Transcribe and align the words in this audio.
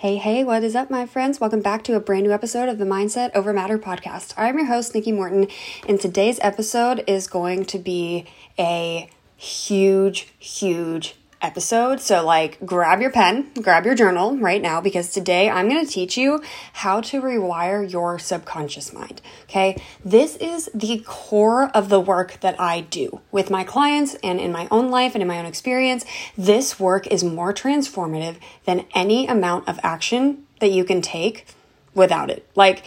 Hey, 0.00 0.16
hey, 0.16 0.44
what 0.44 0.62
is 0.62 0.76
up, 0.76 0.90
my 0.90 1.06
friends? 1.06 1.40
Welcome 1.40 1.62
back 1.62 1.82
to 1.84 1.94
a 1.94 2.00
brand 2.00 2.24
new 2.24 2.30
episode 2.30 2.68
of 2.68 2.76
the 2.76 2.84
Mindset 2.84 3.30
Over 3.34 3.54
Matter 3.54 3.78
podcast. 3.78 4.34
I'm 4.36 4.58
your 4.58 4.66
host, 4.66 4.94
Nikki 4.94 5.10
Morton, 5.10 5.48
and 5.88 5.98
today's 5.98 6.38
episode 6.42 7.02
is 7.06 7.26
going 7.26 7.64
to 7.64 7.78
be 7.78 8.26
a 8.58 9.08
huge, 9.38 10.34
huge 10.38 11.14
episode. 11.42 12.00
So, 12.00 12.24
like, 12.24 12.58
grab 12.64 13.00
your 13.00 13.10
pen, 13.10 13.50
grab 13.60 13.84
your 13.84 13.94
journal 13.94 14.36
right 14.36 14.60
now 14.60 14.80
because 14.80 15.10
today 15.10 15.48
I'm 15.50 15.68
going 15.68 15.84
to 15.84 15.90
teach 15.90 16.16
you 16.16 16.42
how 16.74 17.00
to 17.02 17.20
rewire 17.20 17.90
your 17.90 18.18
subconscious 18.18 18.92
mind. 18.92 19.20
Okay. 19.44 19.82
This 20.04 20.36
is 20.36 20.70
the 20.74 21.02
core 21.06 21.70
of 21.74 21.88
the 21.88 22.00
work 22.00 22.40
that 22.40 22.60
I 22.60 22.80
do 22.80 23.20
with 23.30 23.50
my 23.50 23.64
clients 23.64 24.16
and 24.22 24.40
in 24.40 24.52
my 24.52 24.68
own 24.70 24.90
life 24.90 25.14
and 25.14 25.22
in 25.22 25.28
my 25.28 25.38
own 25.38 25.46
experience. 25.46 26.04
This 26.36 26.80
work 26.80 27.06
is 27.06 27.22
more 27.22 27.52
transformative 27.52 28.36
than 28.64 28.86
any 28.94 29.26
amount 29.26 29.68
of 29.68 29.78
action 29.82 30.46
that 30.60 30.70
you 30.70 30.84
can 30.84 31.02
take 31.02 31.46
without 31.94 32.30
it. 32.30 32.48
Like, 32.54 32.84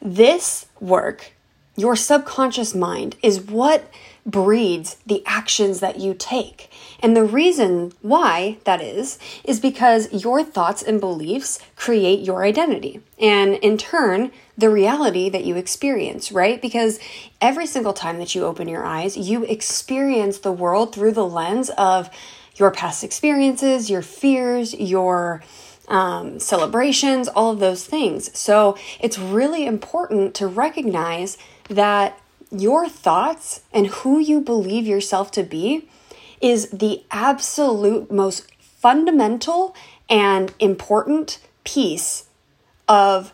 this 0.00 0.66
work, 0.80 1.32
your 1.76 1.94
subconscious 1.94 2.74
mind, 2.74 3.16
is 3.22 3.40
what 3.40 3.90
breeds 4.26 4.96
the 5.06 5.22
actions 5.26 5.80
that 5.80 5.98
you 5.98 6.14
take. 6.14 6.70
And 7.02 7.16
the 7.16 7.24
reason 7.24 7.92
why 8.00 8.58
that 8.64 8.80
is, 8.80 9.18
is 9.42 9.58
because 9.58 10.22
your 10.24 10.44
thoughts 10.44 10.82
and 10.82 11.00
beliefs 11.00 11.58
create 11.74 12.20
your 12.20 12.44
identity. 12.44 13.00
And 13.18 13.54
in 13.54 13.76
turn, 13.76 14.30
the 14.56 14.70
reality 14.70 15.28
that 15.28 15.44
you 15.44 15.56
experience, 15.56 16.30
right? 16.30 16.62
Because 16.62 17.00
every 17.40 17.66
single 17.66 17.92
time 17.92 18.18
that 18.20 18.36
you 18.36 18.44
open 18.44 18.68
your 18.68 18.84
eyes, 18.84 19.16
you 19.16 19.44
experience 19.44 20.38
the 20.38 20.52
world 20.52 20.94
through 20.94 21.12
the 21.12 21.26
lens 21.26 21.70
of 21.70 22.08
your 22.54 22.70
past 22.70 23.02
experiences, 23.02 23.90
your 23.90 24.02
fears, 24.02 24.72
your 24.74 25.42
um, 25.88 26.38
celebrations, 26.38 27.26
all 27.26 27.50
of 27.50 27.58
those 27.58 27.84
things. 27.84 28.36
So 28.38 28.78
it's 29.00 29.18
really 29.18 29.66
important 29.66 30.34
to 30.36 30.46
recognize 30.46 31.36
that 31.68 32.18
your 32.52 32.88
thoughts 32.88 33.62
and 33.72 33.88
who 33.88 34.20
you 34.20 34.40
believe 34.40 34.86
yourself 34.86 35.32
to 35.32 35.42
be 35.42 35.88
is 36.42 36.68
the 36.70 37.04
absolute 37.10 38.10
most 38.10 38.46
fundamental 38.60 39.74
and 40.10 40.52
important 40.58 41.38
piece 41.64 42.26
of 42.88 43.32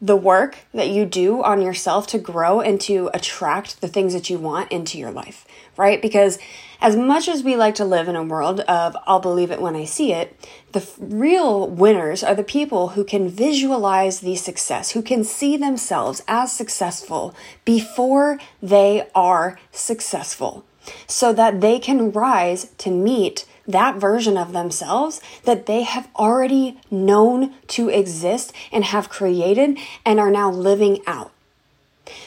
the 0.00 0.16
work 0.16 0.58
that 0.74 0.90
you 0.90 1.06
do 1.06 1.42
on 1.42 1.62
yourself 1.62 2.06
to 2.06 2.18
grow 2.18 2.60
and 2.60 2.78
to 2.78 3.10
attract 3.14 3.80
the 3.80 3.88
things 3.88 4.12
that 4.12 4.28
you 4.28 4.38
want 4.38 4.70
into 4.70 4.98
your 4.98 5.10
life, 5.10 5.46
right? 5.78 6.02
Because 6.02 6.38
as 6.80 6.94
much 6.94 7.26
as 7.26 7.42
we 7.42 7.56
like 7.56 7.74
to 7.76 7.84
live 7.86 8.06
in 8.06 8.14
a 8.14 8.22
world 8.22 8.60
of 8.60 8.94
I'll 9.06 9.20
believe 9.20 9.50
it 9.50 9.62
when 9.62 9.74
I 9.74 9.86
see 9.86 10.12
it, 10.12 10.36
the 10.72 10.86
real 10.98 11.66
winners 11.66 12.22
are 12.22 12.34
the 12.34 12.44
people 12.44 12.88
who 12.88 13.02
can 13.02 13.28
visualize 13.28 14.20
the 14.20 14.36
success, 14.36 14.90
who 14.90 15.00
can 15.00 15.24
see 15.24 15.56
themselves 15.56 16.22
as 16.28 16.52
successful 16.52 17.34
before 17.64 18.38
they 18.62 19.08
are 19.14 19.58
successful, 19.72 20.66
so 21.06 21.32
that 21.32 21.60
they 21.60 21.78
can 21.78 22.10
rise 22.10 22.70
to 22.78 22.90
meet 22.90 23.46
that 23.66 23.96
version 23.96 24.36
of 24.36 24.52
themselves 24.52 25.20
that 25.44 25.66
they 25.66 25.82
have 25.82 26.08
already 26.16 26.78
known 26.90 27.54
to 27.68 27.88
exist 27.88 28.52
and 28.70 28.84
have 28.84 29.08
created 29.08 29.78
and 30.04 30.20
are 30.20 30.30
now 30.30 30.50
living 30.50 31.00
out. 31.06 31.30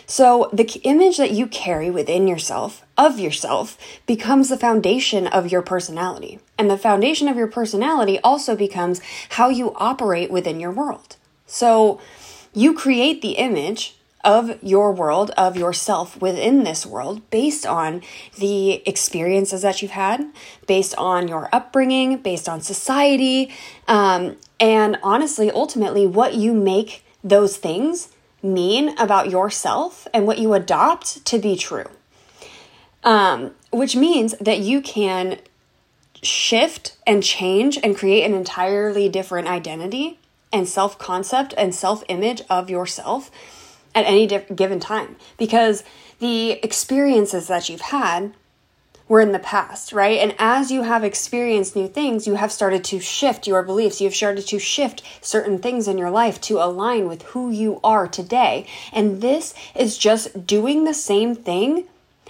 So, 0.08 0.50
the 0.52 0.64
image 0.84 1.18
that 1.18 1.32
you 1.32 1.46
carry 1.46 1.92
within 1.92 2.28
yourself, 2.28 2.84
of 2.98 3.20
yourself, 3.20 3.78
becomes 4.08 4.50
the 4.50 4.58
foundation 4.58 5.28
of 5.28 5.52
your 5.52 5.62
personality. 5.62 6.40
And 6.58 6.70
the 6.70 6.80
foundation 6.80 7.28
of 7.28 7.38
your 7.38 7.48
personality 7.48 8.20
also 8.22 8.56
becomes 8.56 9.02
how 9.32 9.50
you 9.50 9.76
operate 9.76 10.32
within 10.32 10.60
your 10.60 10.72
world. 10.72 11.18
So, 11.46 12.02
you 12.54 12.74
create 12.74 13.22
the 13.22 13.34
image 13.34 13.97
of 14.28 14.62
your 14.62 14.92
world, 14.92 15.32
of 15.38 15.56
yourself 15.56 16.22
within 16.22 16.66
this 16.66 16.86
world, 16.86 17.28
based 17.30 17.66
on 17.66 18.02
the 18.38 18.86
experiences 18.86 19.62
that 19.62 19.82
you've 19.82 19.92
had, 19.92 20.30
based 20.68 20.94
on 20.98 21.30
your 21.30 21.48
upbringing, 21.54 22.18
based 22.18 22.50
on 22.50 22.60
society, 22.60 23.50
um, 23.88 24.36
and 24.60 24.98
honestly, 25.02 25.50
ultimately, 25.50 26.06
what 26.06 26.34
you 26.34 26.54
make 26.54 27.06
those 27.24 27.56
things 27.56 28.10
mean 28.44 28.98
about 28.98 29.30
yourself 29.30 30.08
and 30.14 30.28
what 30.28 30.40
you 30.40 30.54
adopt 30.54 31.24
to 31.26 31.40
be 31.40 31.56
true. 31.56 31.90
Um, 33.06 33.52
which 33.72 33.96
means 33.96 34.36
that 34.42 34.60
you 34.60 34.82
can 34.82 35.40
shift 36.22 36.98
and 37.08 37.24
change 37.24 37.80
and 37.82 37.96
create 37.96 38.26
an 38.26 38.34
entirely 38.34 39.08
different 39.08 39.48
identity 39.48 40.20
and 40.52 40.68
self 40.68 41.00
concept 41.00 41.54
and 41.58 41.74
self 41.74 42.04
image 42.10 42.42
of 42.50 42.70
yourself 42.70 43.32
at 43.98 44.06
any 44.06 44.28
given 44.28 44.80
time 44.80 45.16
because 45.38 45.84
the 46.20 46.52
experiences 46.64 47.48
that 47.48 47.68
you've 47.68 47.82
had 47.82 48.34
were 49.08 49.22
in 49.22 49.32
the 49.32 49.40
past, 49.40 49.92
right? 49.92 50.20
And 50.20 50.36
as 50.38 50.70
you 50.70 50.84
have 50.84 51.04
experienced 51.04 51.76
new 51.76 51.88
things, 51.88 52.28
you 52.28 52.36
have 52.36 52.52
started 52.52 52.84
to 52.86 53.00
shift 53.00 53.48
your 53.48 53.64
beliefs. 53.64 54.00
You've 54.00 54.14
started 54.14 54.46
to 54.48 54.60
shift 54.60 55.02
certain 55.22 55.58
things 55.58 55.88
in 55.88 55.98
your 55.98 56.12
life 56.12 56.40
to 56.42 56.62
align 56.62 57.08
with 57.08 57.24
who 57.24 57.50
you 57.50 57.80
are 57.84 58.08
today. 58.08 58.68
And 58.94 59.22
this 59.22 59.56
is 59.76 59.98
just 59.98 60.46
doing 60.46 60.84
the 60.84 60.94
same 60.94 61.34
thing 61.34 61.86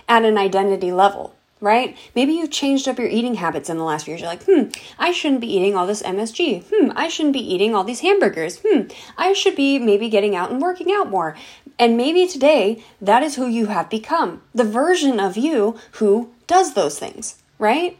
at 0.08 0.24
an 0.24 0.38
identity 0.38 0.92
level 0.94 1.37
right? 1.60 1.98
Maybe 2.16 2.34
you've 2.34 2.52
changed 2.52 2.88
up 2.88 3.00
your 3.00 3.08
eating 3.08 3.36
habits 3.36 3.70
in 3.70 3.78
the 3.78 3.84
last 3.84 4.06
few 4.06 4.14
years. 4.14 4.22
You're 4.22 4.30
like, 4.30 4.44
hmm, 4.44 4.70
I 5.00 5.12
shouldn't 5.12 5.42
be 5.42 5.54
eating 5.54 5.76
all 5.76 5.88
this 5.88 6.04
MSG. 6.04 6.64
Hmm, 6.72 6.92
I 6.96 7.08
shouldn't 7.08 7.34
be 7.34 7.54
eating 7.54 7.76
all 7.76 7.84
these 7.84 8.02
hamburgers. 8.02 8.62
Hmm, 8.66 8.82
I 9.18 9.34
should 9.34 9.56
be 9.56 9.80
maybe 9.80 10.10
getting 10.10 10.36
out 10.36 10.52
and 10.52 10.62
working 10.62 10.92
out 10.92 11.10
more. 11.10 11.36
And 11.80 11.98
maybe 11.98 12.28
today 12.28 12.84
that 13.02 13.24
is 13.24 13.36
who 13.36 13.48
you 13.48 13.68
have 13.68 13.90
become 13.90 14.42
the 14.54 14.64
version 14.64 15.20
of 15.20 15.38
you 15.38 15.78
who 15.94 16.32
does 16.48 16.74
those 16.74 16.98
things, 16.98 17.42
right? 17.60 17.98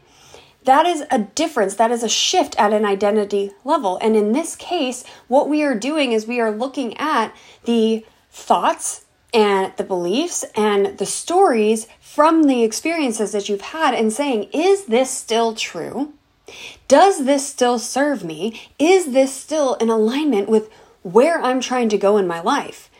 That 0.64 0.86
is 0.86 1.04
a 1.10 1.20
difference. 1.20 1.76
That 1.76 1.90
is 1.90 2.02
a 2.02 2.08
shift 2.08 2.58
at 2.58 2.72
an 2.72 2.84
identity 2.84 3.52
level. 3.64 3.98
And 4.02 4.16
in 4.16 4.32
this 4.32 4.54
case, 4.56 5.04
what 5.26 5.48
we 5.48 5.62
are 5.62 5.74
doing 5.74 6.12
is 6.12 6.26
we 6.26 6.40
are 6.40 6.50
looking 6.50 6.96
at 6.98 7.34
the 7.64 8.04
thoughts 8.30 9.04
and 9.32 9.72
the 9.76 9.84
beliefs 9.84 10.44
and 10.54 10.98
the 10.98 11.06
stories 11.06 11.86
from 12.18 12.48
the 12.48 12.64
experiences 12.64 13.30
that 13.30 13.48
you've 13.48 13.60
had 13.60 13.94
and 13.94 14.12
saying, 14.12 14.48
is 14.52 14.86
this 14.86 15.08
still 15.08 15.54
true? 15.54 16.12
Does 16.88 17.26
this 17.26 17.46
still 17.46 17.78
serve 17.78 18.24
me? 18.24 18.60
Is 18.76 19.12
this 19.12 19.32
still 19.32 19.74
in 19.74 19.88
alignment 19.88 20.48
with 20.48 20.68
where 21.04 21.40
I'm 21.40 21.60
trying 21.60 21.88
to 21.90 21.96
go 21.96 22.16
in 22.16 22.26
my 22.26 22.40
life? 22.40 22.90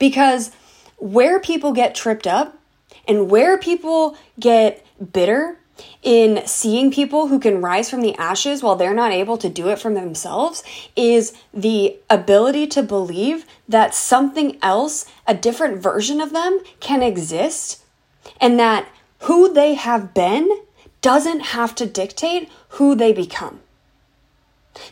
Because 0.00 0.50
where 0.96 1.38
people 1.38 1.72
get 1.72 1.94
tripped 1.94 2.26
up 2.26 2.58
and 3.06 3.30
where 3.30 3.56
people 3.56 4.16
get 4.40 4.84
bitter 5.12 5.56
in 6.02 6.44
seeing 6.44 6.90
people 6.90 7.28
who 7.28 7.38
can 7.38 7.62
rise 7.62 7.88
from 7.88 8.00
the 8.00 8.16
ashes 8.16 8.64
while 8.64 8.74
they're 8.74 8.92
not 8.92 9.12
able 9.12 9.38
to 9.38 9.48
do 9.48 9.68
it 9.68 9.78
for 9.78 9.94
themselves 9.94 10.64
is 10.96 11.34
the 11.54 11.96
ability 12.10 12.66
to 12.66 12.82
believe 12.82 13.44
that 13.68 13.94
something 13.94 14.58
else, 14.60 15.06
a 15.24 15.34
different 15.34 15.80
version 15.80 16.20
of 16.20 16.32
them, 16.32 16.58
can 16.80 17.00
exist 17.00 17.80
and 18.40 18.58
that 18.58 18.88
who 19.20 19.52
they 19.52 19.74
have 19.74 20.14
been 20.14 20.48
doesn't 21.02 21.40
have 21.40 21.74
to 21.76 21.86
dictate 21.86 22.50
who 22.70 22.94
they 22.94 23.12
become. 23.12 23.60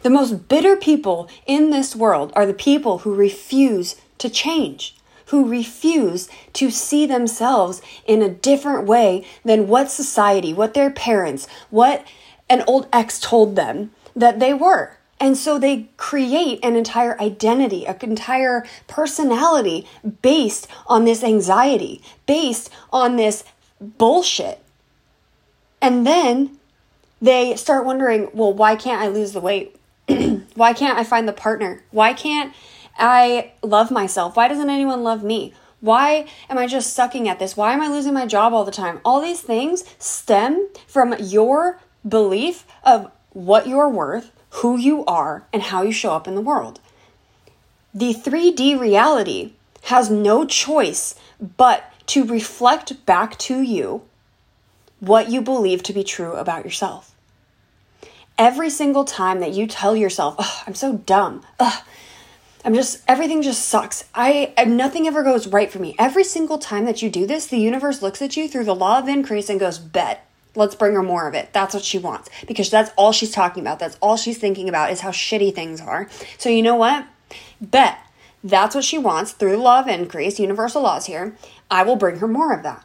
The 0.02 0.10
most 0.10 0.48
bitter 0.48 0.76
people 0.76 1.28
in 1.46 1.70
this 1.70 1.94
world 1.94 2.32
are 2.34 2.46
the 2.46 2.54
people 2.54 2.98
who 2.98 3.14
refuse 3.14 3.96
to 4.18 4.28
change 4.28 4.96
who 5.28 5.48
refuse 5.48 6.28
to 6.54 6.70
see 6.70 7.06
themselves 7.06 7.82
in 8.06 8.22
a 8.22 8.28
different 8.28 8.86
way 8.86 9.26
than 9.44 9.68
what 9.68 9.90
society, 9.90 10.52
what 10.52 10.74
their 10.74 10.90
parents, 10.90 11.46
what 11.70 12.06
an 12.48 12.62
old 12.66 12.88
ex 12.92 13.20
told 13.20 13.54
them 13.54 13.90
that 14.16 14.40
they 14.40 14.54
were. 14.54 14.96
And 15.20 15.36
so 15.36 15.58
they 15.58 15.88
create 15.96 16.60
an 16.62 16.76
entire 16.76 17.20
identity, 17.20 17.86
an 17.86 17.96
entire 18.02 18.64
personality 18.86 19.86
based 20.22 20.68
on 20.86 21.04
this 21.04 21.24
anxiety, 21.24 22.02
based 22.26 22.70
on 22.92 23.16
this 23.16 23.44
bullshit. 23.80 24.62
And 25.82 26.06
then 26.06 26.58
they 27.20 27.56
start 27.56 27.84
wondering, 27.84 28.28
well, 28.32 28.52
why 28.52 28.76
can't 28.76 29.02
I 29.02 29.08
lose 29.08 29.32
the 29.32 29.40
weight? 29.40 29.76
why 30.54 30.72
can't 30.72 30.98
I 30.98 31.04
find 31.04 31.26
the 31.26 31.32
partner? 31.32 31.82
Why 31.90 32.12
can't 32.12 32.54
I 32.98 33.52
love 33.62 33.90
myself. 33.90 34.36
Why 34.36 34.48
doesn't 34.48 34.70
anyone 34.70 35.02
love 35.04 35.22
me? 35.22 35.54
Why 35.80 36.26
am 36.50 36.58
I 36.58 36.66
just 36.66 36.92
sucking 36.92 37.28
at 37.28 37.38
this? 37.38 37.56
Why 37.56 37.72
am 37.72 37.80
I 37.80 37.88
losing 37.88 38.12
my 38.12 38.26
job 38.26 38.52
all 38.52 38.64
the 38.64 38.72
time? 38.72 39.00
All 39.04 39.20
these 39.20 39.40
things 39.40 39.84
stem 39.98 40.68
from 40.88 41.14
your 41.20 41.80
belief 42.06 42.66
of 42.82 43.10
what 43.30 43.68
you're 43.68 43.88
worth, 43.88 44.32
who 44.60 44.76
you 44.78 45.04
are, 45.06 45.46
and 45.52 45.62
how 45.62 45.82
you 45.82 45.92
show 45.92 46.12
up 46.12 46.26
in 46.28 46.34
the 46.34 46.40
world. 46.40 46.80
The 47.94 48.14
3D 48.14 48.78
reality 48.78 49.52
has 49.82 50.10
no 50.10 50.44
choice 50.44 51.14
but 51.56 51.92
to 52.06 52.24
reflect 52.24 53.04
back 53.06 53.38
to 53.38 53.60
you 53.60 54.02
what 55.00 55.30
you 55.30 55.40
believe 55.40 55.82
to 55.84 55.92
be 55.92 56.02
true 56.02 56.32
about 56.32 56.64
yourself. 56.64 57.14
every 58.38 58.70
single 58.70 59.04
time 59.04 59.40
that 59.40 59.52
you 59.52 59.66
tell 59.66 59.96
yourself, 59.96 60.36
I'm 60.66 60.74
so 60.74 60.94
dumb, 60.98 61.42
Ugh, 61.58 61.82
I'm 62.64 62.74
just, 62.74 63.02
everything 63.08 63.42
just 63.42 63.66
sucks. 63.68 64.04
I, 64.14 64.52
nothing 64.66 65.06
ever 65.06 65.22
goes 65.22 65.46
right 65.46 65.70
for 65.70 65.78
me. 65.78 65.94
Every 65.98 66.24
single 66.24 66.58
time 66.58 66.84
that 66.84 67.02
you 67.02 67.10
do 67.10 67.26
this, 67.26 67.46
the 67.46 67.58
universe 67.58 68.02
looks 68.02 68.20
at 68.20 68.36
you 68.36 68.48
through 68.48 68.64
the 68.64 68.74
law 68.74 68.98
of 68.98 69.08
increase 69.08 69.48
and 69.48 69.60
goes, 69.60 69.78
bet. 69.78 70.27
Let's 70.58 70.74
bring 70.74 70.94
her 70.94 71.02
more 71.02 71.26
of 71.26 71.34
it. 71.34 71.52
That's 71.52 71.74
what 71.74 71.84
she 71.84 71.98
wants 71.98 72.28
because 72.46 72.70
that's 72.70 72.90
all 72.96 73.12
she's 73.12 73.30
talking 73.30 73.62
about. 73.62 73.78
That's 73.78 73.96
all 74.02 74.16
she's 74.16 74.38
thinking 74.38 74.68
about 74.68 74.90
is 74.90 75.00
how 75.00 75.10
shitty 75.10 75.54
things 75.54 75.80
are. 75.80 76.08
So, 76.36 76.50
you 76.50 76.62
know 76.62 76.74
what? 76.74 77.06
Bet 77.60 77.98
that's 78.42 78.74
what 78.74 78.84
she 78.84 78.98
wants 78.98 79.32
through 79.32 79.66
of 79.66 79.88
increase, 79.88 80.38
universal 80.38 80.82
laws 80.82 81.06
here. 81.06 81.36
I 81.70 81.82
will 81.82 81.96
bring 81.96 82.18
her 82.18 82.28
more 82.28 82.52
of 82.52 82.62
that. 82.62 82.84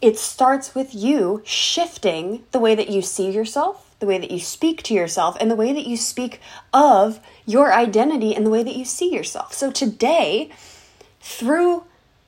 It 0.00 0.18
starts 0.18 0.74
with 0.74 0.94
you 0.94 1.42
shifting 1.44 2.44
the 2.52 2.58
way 2.58 2.74
that 2.74 2.90
you 2.90 3.02
see 3.02 3.30
yourself, 3.30 3.94
the 4.00 4.06
way 4.06 4.18
that 4.18 4.30
you 4.30 4.40
speak 4.40 4.82
to 4.84 4.94
yourself, 4.94 5.36
and 5.40 5.50
the 5.50 5.56
way 5.56 5.72
that 5.72 5.86
you 5.86 5.96
speak 5.96 6.40
of 6.72 7.20
your 7.46 7.72
identity 7.72 8.34
and 8.34 8.44
the 8.44 8.50
way 8.50 8.62
that 8.62 8.76
you 8.76 8.84
see 8.84 9.12
yourself. 9.12 9.52
So 9.54 9.70
today, 9.70 10.50
through 11.20 11.84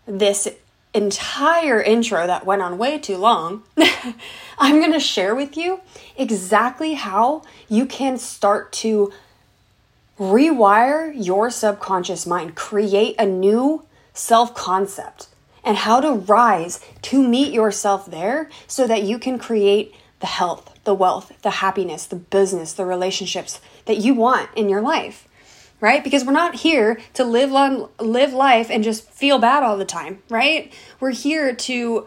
this 0.06 0.48
entire 0.92 1.80
intro 1.80 2.26
that 2.26 2.44
went 2.44 2.62
on 2.62 2.78
way 2.78 2.98
too 2.98 3.16
long, 3.16 3.62
I'm 4.58 4.80
going 4.80 4.92
to 4.92 5.00
share 5.00 5.34
with 5.34 5.56
you 5.56 5.80
exactly 6.16 6.94
how 6.94 7.42
you 7.68 7.86
can 7.86 8.18
start 8.18 8.72
to 8.72 9.12
rewire 10.18 11.12
your 11.14 11.50
subconscious 11.50 12.26
mind, 12.26 12.54
create 12.54 13.16
a 13.18 13.24
new 13.24 13.84
self 14.12 14.54
concept, 14.54 15.28
and 15.64 15.78
how 15.78 16.00
to 16.00 16.12
rise 16.12 16.84
to 17.02 17.26
meet 17.26 17.52
yourself 17.52 18.06
there 18.06 18.50
so 18.66 18.86
that 18.86 19.02
you 19.02 19.18
can 19.18 19.38
create 19.38 19.94
the 20.20 20.26
health, 20.26 20.78
the 20.84 20.94
wealth, 20.94 21.32
the 21.42 21.50
happiness, 21.50 22.04
the 22.04 22.16
business, 22.16 22.72
the 22.74 22.84
relationships 22.84 23.60
that 23.86 23.98
you 23.98 24.12
want 24.12 24.50
in 24.54 24.68
your 24.68 24.82
life. 24.82 25.26
Right? 25.80 26.04
Because 26.04 26.24
we're 26.24 26.32
not 26.32 26.56
here 26.56 27.00
to 27.14 27.24
live 27.24 27.50
long, 27.50 27.88
live 27.98 28.34
life 28.34 28.70
and 28.70 28.84
just 28.84 29.08
feel 29.10 29.38
bad 29.38 29.62
all 29.62 29.78
the 29.78 29.86
time, 29.86 30.22
right? 30.28 30.72
We're 31.00 31.12
here 31.12 31.54
to 31.54 32.06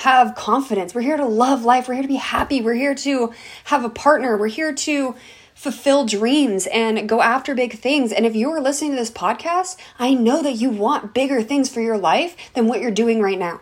have 0.00 0.34
confidence. 0.34 0.94
We're 0.94 1.02
here 1.02 1.16
to 1.16 1.24
love 1.24 1.64
life. 1.64 1.88
We're 1.88 1.94
here 1.94 2.02
to 2.02 2.08
be 2.08 2.16
happy. 2.16 2.60
We're 2.60 2.74
here 2.74 2.94
to 2.96 3.32
have 3.64 3.84
a 3.84 3.90
partner. 3.90 4.36
We're 4.36 4.48
here 4.48 4.74
to 4.74 5.14
fulfill 5.54 6.06
dreams 6.06 6.68
and 6.68 7.08
go 7.08 7.20
after 7.20 7.54
big 7.54 7.78
things. 7.78 8.12
And 8.12 8.24
if 8.24 8.36
you 8.36 8.48
are 8.50 8.60
listening 8.60 8.92
to 8.92 8.96
this 8.96 9.10
podcast, 9.10 9.76
I 9.98 10.14
know 10.14 10.40
that 10.40 10.52
you 10.52 10.70
want 10.70 11.14
bigger 11.14 11.42
things 11.42 11.68
for 11.68 11.80
your 11.80 11.98
life 11.98 12.36
than 12.54 12.68
what 12.68 12.80
you're 12.80 12.92
doing 12.92 13.20
right 13.20 13.38
now. 13.38 13.60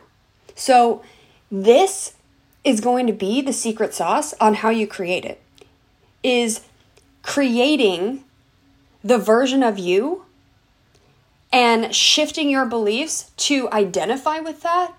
So, 0.54 1.02
this 1.50 2.14
is 2.64 2.80
going 2.80 3.06
to 3.06 3.12
be 3.12 3.40
the 3.40 3.52
secret 3.52 3.94
sauce 3.94 4.34
on 4.40 4.54
how 4.54 4.70
you 4.70 4.86
create 4.86 5.24
it. 5.24 5.40
Is 6.22 6.62
creating 7.22 8.24
the 9.06 9.18
version 9.18 9.62
of 9.62 9.78
you 9.78 10.24
and 11.52 11.94
shifting 11.94 12.50
your 12.50 12.66
beliefs 12.66 13.30
to 13.36 13.70
identify 13.70 14.40
with 14.40 14.62
that 14.62 14.92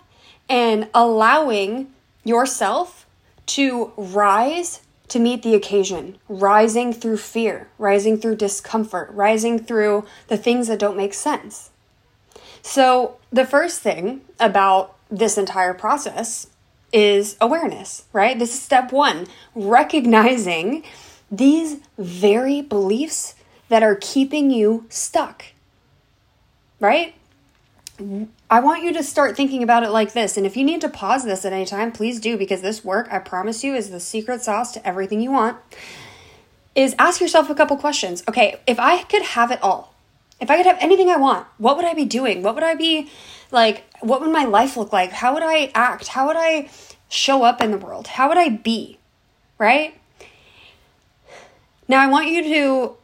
and 0.47 0.87
allowing 0.93 1.91
yourself 2.23 3.05
to 3.45 3.91
rise 3.97 4.81
to 5.09 5.19
meet 5.19 5.43
the 5.43 5.55
occasion, 5.55 6.17
rising 6.29 6.93
through 6.93 7.17
fear, 7.17 7.67
rising 7.77 8.17
through 8.17 8.37
discomfort, 8.37 9.09
rising 9.11 9.59
through 9.59 10.05
the 10.29 10.37
things 10.37 10.69
that 10.69 10.79
don't 10.79 10.97
make 10.97 11.13
sense. 11.13 11.69
So, 12.61 13.17
the 13.29 13.45
first 13.45 13.81
thing 13.81 14.21
about 14.39 14.95
this 15.09 15.37
entire 15.37 15.73
process 15.73 16.47
is 16.93 17.35
awareness, 17.41 18.05
right? 18.13 18.39
This 18.39 18.53
is 18.53 18.61
step 18.61 18.93
one 18.93 19.27
recognizing 19.53 20.83
these 21.29 21.79
very 21.97 22.61
beliefs 22.61 23.35
that 23.69 23.83
are 23.83 23.95
keeping 23.95 24.49
you 24.51 24.85
stuck, 24.89 25.45
right? 26.79 27.13
I 28.49 28.59
want 28.59 28.83
you 28.83 28.93
to 28.93 29.03
start 29.03 29.35
thinking 29.35 29.63
about 29.63 29.83
it 29.83 29.89
like 29.89 30.13
this. 30.13 30.37
And 30.37 30.45
if 30.45 30.55
you 30.55 30.63
need 30.63 30.81
to 30.81 30.89
pause 30.89 31.23
this 31.25 31.45
at 31.45 31.53
any 31.53 31.65
time, 31.65 31.91
please 31.91 32.19
do, 32.19 32.37
because 32.37 32.61
this 32.61 32.85
work, 32.85 33.07
I 33.11 33.19
promise 33.19 33.63
you, 33.63 33.73
is 33.73 33.89
the 33.89 33.99
secret 33.99 34.41
sauce 34.41 34.71
to 34.73 34.87
everything 34.87 35.19
you 35.19 35.31
want. 35.31 35.57
Is 36.75 36.93
ask 36.99 37.19
yourself 37.19 37.49
a 37.49 37.55
couple 37.55 37.75
questions. 37.75 38.23
Okay, 38.27 38.59
if 38.67 38.79
I 38.79 39.01
could 39.03 39.23
have 39.23 39.49
it 39.49 39.61
all, 39.63 39.95
if 40.39 40.51
I 40.51 40.57
could 40.57 40.67
have 40.67 40.77
anything 40.79 41.09
I 41.09 41.17
want, 41.17 41.47
what 41.57 41.75
would 41.75 41.85
I 41.85 41.95
be 41.95 42.05
doing? 42.05 42.43
What 42.43 42.53
would 42.53 42.63
I 42.63 42.75
be 42.75 43.09
like? 43.51 43.83
What 44.01 44.21
would 44.21 44.31
my 44.31 44.45
life 44.45 44.77
look 44.77 44.93
like? 44.93 45.11
How 45.11 45.33
would 45.33 45.41
I 45.41 45.71
act? 45.73 46.09
How 46.09 46.27
would 46.27 46.37
I 46.37 46.69
show 47.09 47.41
up 47.41 47.61
in 47.61 47.71
the 47.71 47.77
world? 47.77 48.05
How 48.05 48.29
would 48.29 48.37
I 48.37 48.49
be? 48.49 48.99
Right? 49.57 49.99
Now, 51.87 51.99
I 51.99 52.07
want 52.07 52.27
you 52.27 52.43
to 52.43 52.97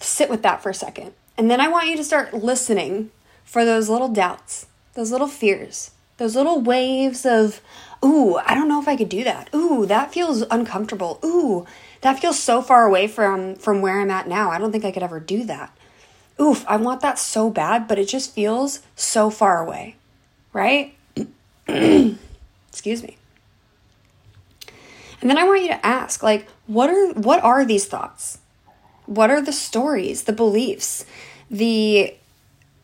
sit 0.00 0.30
with 0.30 0.42
that 0.42 0.62
for 0.62 0.70
a 0.70 0.74
second. 0.74 1.12
And 1.36 1.50
then 1.50 1.60
I 1.60 1.68
want 1.68 1.88
you 1.88 1.96
to 1.96 2.04
start 2.04 2.34
listening 2.34 3.10
for 3.44 3.64
those 3.64 3.88
little 3.88 4.08
doubts, 4.08 4.66
those 4.94 5.12
little 5.12 5.28
fears, 5.28 5.92
those 6.18 6.34
little 6.34 6.60
waves 6.60 7.24
of, 7.24 7.60
ooh, 8.04 8.36
I 8.36 8.54
don't 8.54 8.68
know 8.68 8.80
if 8.80 8.88
I 8.88 8.96
could 8.96 9.08
do 9.08 9.24
that. 9.24 9.48
Ooh, 9.54 9.86
that 9.86 10.12
feels 10.12 10.42
uncomfortable. 10.50 11.18
Ooh, 11.24 11.64
that 12.00 12.18
feels 12.20 12.38
so 12.38 12.60
far 12.60 12.84
away 12.84 13.06
from 13.06 13.54
from 13.56 13.80
where 13.80 14.00
I'm 14.00 14.10
at 14.10 14.28
now. 14.28 14.50
I 14.50 14.58
don't 14.58 14.72
think 14.72 14.84
I 14.84 14.90
could 14.90 15.02
ever 15.02 15.20
do 15.20 15.44
that. 15.44 15.76
Oof, 16.40 16.64
I 16.68 16.76
want 16.76 17.00
that 17.00 17.18
so 17.18 17.50
bad, 17.50 17.88
but 17.88 17.98
it 17.98 18.06
just 18.06 18.34
feels 18.34 18.80
so 18.94 19.30
far 19.30 19.60
away. 19.62 19.96
Right? 20.52 20.94
Excuse 21.68 23.02
me. 23.02 23.16
And 25.20 25.28
then 25.28 25.38
I 25.38 25.44
want 25.44 25.62
you 25.62 25.68
to 25.68 25.86
ask 25.86 26.22
like 26.22 26.48
what 26.66 26.90
are 26.90 27.12
what 27.12 27.42
are 27.42 27.64
these 27.64 27.86
thoughts? 27.86 28.38
What 29.08 29.30
are 29.30 29.40
the 29.40 29.54
stories, 29.54 30.24
the 30.24 30.34
beliefs, 30.34 31.06
the 31.50 32.14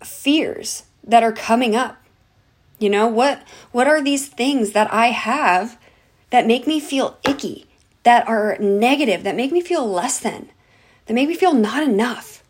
fears 0.02 0.84
that 1.06 1.22
are 1.22 1.32
coming 1.32 1.76
up? 1.76 1.98
You 2.78 2.88
know, 2.88 3.06
what 3.06 3.42
what 3.72 3.86
are 3.86 4.02
these 4.02 4.26
things 4.26 4.72
that 4.72 4.90
I 4.90 5.08
have 5.08 5.78
that 6.30 6.46
make 6.46 6.66
me 6.66 6.80
feel 6.80 7.18
icky, 7.28 7.66
that 8.04 8.26
are 8.26 8.56
negative, 8.58 9.22
that 9.24 9.36
make 9.36 9.52
me 9.52 9.60
feel 9.60 9.86
less 9.86 10.18
than, 10.18 10.48
that 11.04 11.12
make 11.12 11.28
me 11.28 11.34
feel 11.34 11.52
not 11.52 11.82
enough 11.82 12.42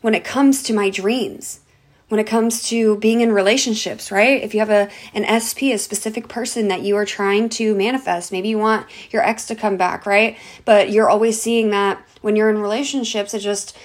when 0.00 0.14
it 0.14 0.24
comes 0.24 0.62
to 0.62 0.72
my 0.72 0.88
dreams? 0.88 1.60
When 2.08 2.20
it 2.20 2.26
comes 2.26 2.62
to 2.68 2.96
being 2.98 3.20
in 3.20 3.32
relationships, 3.32 4.12
right? 4.12 4.42
If 4.42 4.54
you 4.54 4.60
have 4.60 4.70
a 4.70 4.88
an 5.14 5.24
SP, 5.26 5.74
a 5.74 5.78
specific 5.78 6.28
person 6.28 6.68
that 6.68 6.82
you 6.82 6.96
are 6.96 7.06
trying 7.06 7.48
to 7.50 7.74
manifest, 7.74 8.32
maybe 8.32 8.48
you 8.48 8.58
want 8.58 8.86
your 9.10 9.22
ex 9.22 9.46
to 9.46 9.54
come 9.54 9.76
back, 9.76 10.06
right? 10.06 10.38
But 10.64 10.90
you're 10.90 11.10
always 11.10 11.40
seeing 11.40 11.70
that 11.70 12.02
when 12.20 12.36
you're 12.36 12.50
in 12.50 12.58
relationships, 12.58 13.34
it 13.34 13.40
just 13.40 13.76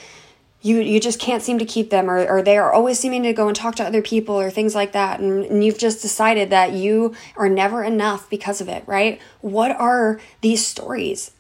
you 0.62 0.80
you 0.80 1.00
just 1.00 1.20
can't 1.20 1.42
seem 1.42 1.58
to 1.60 1.66
keep 1.66 1.90
them 1.90 2.10
or, 2.10 2.26
or 2.28 2.42
they 2.42 2.58
are 2.58 2.72
always 2.72 3.00
seeming 3.00 3.24
to 3.24 3.34
go 3.34 3.48
and 3.48 3.56
talk 3.56 3.76
to 3.76 3.84
other 3.84 4.02
people 4.02 4.40
or 4.40 4.50
things 4.50 4.76
like 4.76 4.92
that 4.92 5.20
and, 5.20 5.46
and 5.46 5.64
you've 5.64 5.78
just 5.78 6.02
decided 6.02 6.50
that 6.50 6.72
you 6.72 7.16
are 7.36 7.50
never 7.50 7.84
enough 7.84 8.30
because 8.30 8.62
of 8.62 8.70
it 8.70 8.84
right 8.86 9.20
what 9.42 9.72
are 9.72 10.20
these 10.42 10.66
stories 10.66 11.32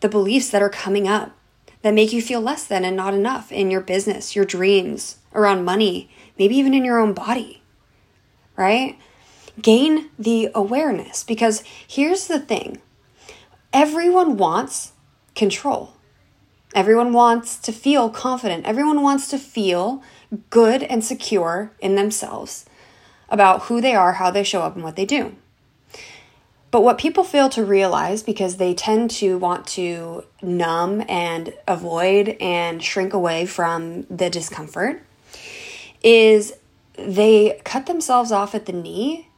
the 0.00 0.08
beliefs 0.08 0.50
that 0.50 0.62
are 0.62 0.70
coming 0.70 1.06
up 1.06 1.36
that 1.82 1.94
make 1.94 2.12
you 2.12 2.22
feel 2.22 2.40
less 2.40 2.64
than 2.64 2.84
and 2.84 2.96
not 2.96 3.14
enough 3.14 3.52
in 3.52 3.70
your 3.70 3.80
business 3.80 4.34
your 4.34 4.44
dreams 4.44 5.18
around 5.34 5.64
money 5.64 6.10
maybe 6.38 6.56
even 6.56 6.74
in 6.74 6.84
your 6.84 6.98
own 6.98 7.12
body 7.12 7.62
right 8.56 8.98
gain 9.60 10.10
the 10.18 10.50
awareness 10.54 11.24
because 11.24 11.62
here's 11.86 12.26
the 12.26 12.40
thing 12.40 12.80
everyone 13.72 14.36
wants 14.36 14.92
control 15.34 15.94
Everyone 16.74 17.12
wants 17.12 17.58
to 17.58 17.72
feel 17.72 18.08
confident. 18.08 18.64
Everyone 18.64 19.02
wants 19.02 19.28
to 19.28 19.38
feel 19.38 20.02
good 20.48 20.82
and 20.82 21.04
secure 21.04 21.72
in 21.80 21.96
themselves 21.96 22.64
about 23.28 23.64
who 23.64 23.80
they 23.80 23.94
are, 23.94 24.14
how 24.14 24.30
they 24.30 24.42
show 24.42 24.62
up, 24.62 24.74
and 24.74 24.82
what 24.82 24.96
they 24.96 25.04
do. 25.04 25.36
But 26.70 26.82
what 26.82 26.96
people 26.96 27.24
fail 27.24 27.50
to 27.50 27.62
realize 27.62 28.22
because 28.22 28.56
they 28.56 28.72
tend 28.72 29.10
to 29.12 29.36
want 29.36 29.66
to 29.68 30.24
numb 30.40 31.04
and 31.08 31.52
avoid 31.68 32.36
and 32.40 32.82
shrink 32.82 33.12
away 33.12 33.44
from 33.44 34.04
the 34.04 34.30
discomfort 34.30 35.02
is 36.02 36.54
they 36.96 37.60
cut 37.64 37.86
themselves 37.86 38.32
off 38.32 38.54
at 38.54 38.66
the 38.66 38.72
knee 38.72 39.28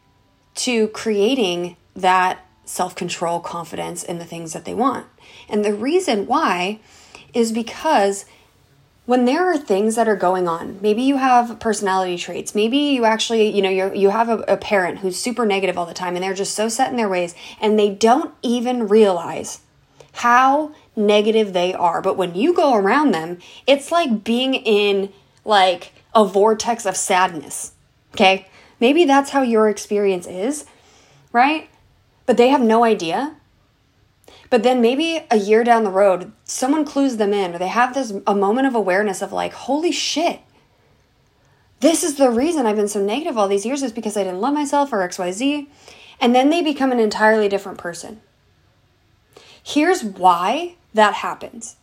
to 0.57 0.89
creating 0.89 1.77
that 1.95 2.45
self 2.65 2.95
control, 2.95 3.41
confidence 3.41 4.03
in 4.03 4.19
the 4.19 4.25
things 4.25 4.53
that 4.53 4.65
they 4.65 4.75
want. 4.75 5.07
And 5.49 5.65
the 5.65 5.75
reason 5.75 6.27
why 6.27 6.81
is 7.33 7.53
because 7.53 8.25
when 9.07 9.27
there 9.27 9.51
are 9.51 9.59
things 9.59 9.97
that 9.97 10.09
are 10.09 10.17
going 10.17 10.49
on 10.49 10.79
maybe 10.81 11.03
you 11.03 11.17
have 11.17 11.59
personality 11.61 12.17
traits 12.17 12.55
maybe 12.55 12.79
you 12.79 13.05
actually 13.05 13.55
you 13.55 13.61
know 13.61 13.69
you 13.69 13.93
you 13.95 14.11
have 14.11 14.29
a, 14.29 14.39
a, 14.49 14.57
parent 14.57 14.99
who's 15.01 15.19
super 15.19 15.45
negative 15.45 15.77
all 15.77 15.85
the 15.85 15.93
time 15.93 16.15
and 16.15 16.23
they're 16.23 16.33
just 16.33 16.55
so 16.55 16.69
set 16.69 16.91
in 16.91 16.97
their 16.97 17.09
ways 17.09 17.35
and 17.61 17.79
they 17.79 17.91
don't 17.91 18.33
even 18.43 18.89
realize 18.89 19.61
how 20.13 20.73
negative 20.97 21.53
they 21.53 21.75
are 21.75 22.01
but 22.01 22.17
when 22.17 22.35
you 22.35 22.55
go 22.55 22.75
around 22.75 23.11
them 23.11 23.39
it's 23.67 23.93
like 23.93 24.25
being 24.25 24.55
in 24.55 25.13
like 25.45 25.93
a 26.15 26.25
vortex 26.25 26.87
of 26.87 26.97
sadness 26.97 27.73
okay 28.13 28.47
maybe 28.81 29.05
that's 29.05 29.31
how 29.31 29.43
your 29.43 29.69
experience 29.69 30.27
is 30.27 30.65
right 31.33 31.69
but 32.27 32.37
they 32.37 32.49
have 32.49 32.63
no 32.63 32.85
idea 32.85 33.37
But 34.51 34.63
then 34.63 34.81
maybe 34.81 35.25
a 35.31 35.37
year 35.37 35.65
down 35.65 35.85
the 35.85 35.91
road, 35.91 36.31
someone 36.45 36.85
clues 36.85 37.17
them 37.17 37.33
in, 37.33 37.55
or 37.55 37.59
they 37.59 37.69
have 37.69 37.95
this 37.95 38.13
a 38.27 38.35
moment 38.35 38.67
of 38.69 38.75
awareness 38.75 39.21
of 39.21 39.33
like, 39.33 39.53
holy 39.53 39.91
shit, 39.93 40.41
this 41.81 42.05
is 42.05 42.15
the 42.17 42.31
reason 42.31 42.65
I've 42.65 42.77
been 42.77 42.89
so 42.89 43.03
negative 43.05 43.37
all 43.37 43.49
these 43.49 43.67
years 43.67 43.83
is 43.83 43.93
because 43.93 44.17
I 44.17 44.25
didn't 44.25 44.41
love 44.41 44.55
myself 44.55 44.93
or 44.93 44.99
XYZ. 44.99 45.67
And 46.21 46.35
then 46.35 46.51
they 46.51 46.63
become 46.63 46.93
an 46.93 47.01
entirely 47.01 47.49
different 47.49 47.79
person. 47.79 48.21
Here's 49.63 50.05
why 50.05 50.77
that 50.95 51.15
happens. 51.15 51.77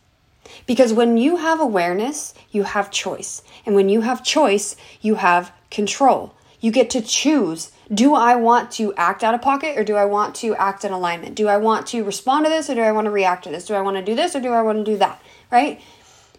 Because 0.66 0.92
when 0.92 1.16
you 1.16 1.36
have 1.36 1.60
awareness, 1.60 2.34
you 2.50 2.64
have 2.64 2.90
choice. 2.90 3.42
And 3.64 3.74
when 3.74 3.88
you 3.88 4.02
have 4.02 4.24
choice, 4.24 4.76
you 5.00 5.16
have 5.16 5.52
control. 5.70 6.34
You 6.60 6.70
get 6.70 6.90
to 6.90 7.00
choose 7.00 7.72
do 7.92 8.14
I 8.14 8.36
want 8.36 8.70
to 8.72 8.94
act 8.94 9.22
out 9.22 9.34
of 9.34 9.42
pocket 9.42 9.76
or 9.76 9.84
do 9.84 9.96
I 9.96 10.06
want 10.06 10.34
to 10.36 10.54
act 10.54 10.84
in 10.84 10.92
alignment? 10.92 11.34
Do 11.34 11.48
I 11.48 11.58
want 11.58 11.86
to 11.88 12.04
respond 12.04 12.46
to 12.46 12.50
this 12.50 12.70
or 12.70 12.74
do 12.74 12.80
I 12.80 12.92
want 12.92 13.04
to 13.04 13.10
react 13.10 13.44
to 13.44 13.50
this? 13.50 13.66
Do 13.66 13.74
I 13.74 13.82
want 13.82 13.96
to 13.98 14.02
do 14.02 14.14
this 14.14 14.34
or 14.34 14.40
do 14.40 14.50
I 14.50 14.62
want 14.62 14.78
to 14.78 14.90
do 14.92 14.96
that? 14.98 15.20
Right? 15.50 15.80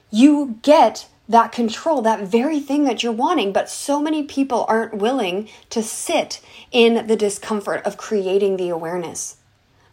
You 0.10 0.58
get 0.64 1.08
that 1.30 1.52
control, 1.52 2.02
that 2.02 2.22
very 2.22 2.60
thing 2.60 2.86
that 2.86 3.04
you're 3.04 3.12
wanting. 3.12 3.54
But 3.54 3.70
so 3.70 4.02
many 4.02 4.24
people 4.24 4.66
aren't 4.68 4.96
willing 4.96 5.48
to 5.70 5.84
sit 5.84 6.42
in 6.72 7.08
the 7.08 7.16
discomfort 7.16 7.86
of 7.86 7.98
creating 7.98 8.58
the 8.58 8.70
awareness, 8.70 9.38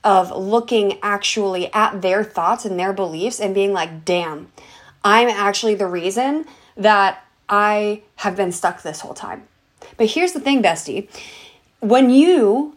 of 0.02 0.30
looking 0.30 0.99
actually 1.02 1.73
at 1.73 2.02
their 2.02 2.25
thoughts 2.25 2.64
and 2.64 2.78
their 2.78 2.92
beliefs 2.92 3.40
and 3.40 3.54
being 3.54 3.73
like, 3.73 4.04
damn, 4.04 4.50
I'm 5.04 5.28
actually 5.28 5.75
the 5.75 5.87
reason 5.87 6.47
that 6.76 7.25
I 7.49 8.02
have 8.16 8.37
been 8.37 8.52
stuck 8.52 8.83
this 8.83 9.00
whole 9.00 9.14
time. 9.14 9.45
But 9.97 10.11
here's 10.11 10.33
the 10.33 10.40
thing, 10.40 10.62
bestie 10.62 11.09
when 11.80 12.11
you 12.11 12.76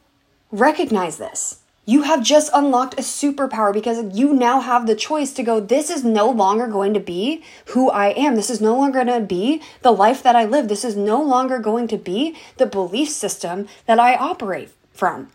recognize 0.51 1.17
this, 1.17 1.59
you 1.85 2.03
have 2.03 2.23
just 2.23 2.49
unlocked 2.53 2.93
a 2.93 3.01
superpower 3.01 3.73
because 3.73 4.17
you 4.17 4.33
now 4.33 4.61
have 4.61 4.87
the 4.87 4.95
choice 4.95 5.33
to 5.33 5.43
go, 5.43 5.59
this 5.59 5.89
is 5.89 6.05
no 6.05 6.29
longer 6.29 6.67
going 6.67 6.93
to 6.93 6.99
be 7.01 7.43
who 7.67 7.89
I 7.89 8.07
am. 8.11 8.35
This 8.35 8.49
is 8.49 8.61
no 8.61 8.77
longer 8.77 9.03
going 9.03 9.19
to 9.19 9.27
be 9.27 9.61
the 9.81 9.91
life 9.91 10.23
that 10.23 10.37
I 10.37 10.45
live. 10.45 10.69
This 10.69 10.85
is 10.85 10.95
no 10.95 11.21
longer 11.21 11.59
going 11.59 11.89
to 11.89 11.97
be 11.97 12.37
the 12.55 12.65
belief 12.65 13.09
system 13.09 13.67
that 13.85 13.99
I 13.99 14.15
operate 14.15 14.69
from. 14.93 15.27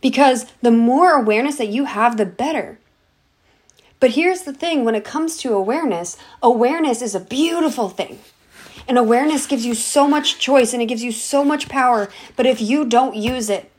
Because 0.00 0.46
the 0.62 0.70
more 0.70 1.12
awareness 1.12 1.56
that 1.56 1.68
you 1.68 1.84
have, 1.84 2.16
the 2.16 2.26
better. 2.26 2.78
But 3.98 4.10
here's 4.10 4.42
the 4.42 4.52
thing 4.52 4.84
when 4.84 4.94
it 4.94 5.04
comes 5.04 5.36
to 5.38 5.54
awareness, 5.54 6.16
awareness 6.42 7.02
is 7.02 7.14
a 7.14 7.20
beautiful 7.20 7.88
thing. 7.88 8.18
And 8.88 8.98
awareness 8.98 9.46
gives 9.46 9.66
you 9.66 9.74
so 9.74 10.06
much 10.06 10.38
choice 10.38 10.72
and 10.72 10.82
it 10.82 10.86
gives 10.86 11.02
you 11.02 11.12
so 11.12 11.44
much 11.44 11.68
power. 11.68 12.08
But 12.36 12.46
if 12.46 12.60
you 12.60 12.84
don't 12.84 13.16
use 13.16 13.50
it, 13.50 13.72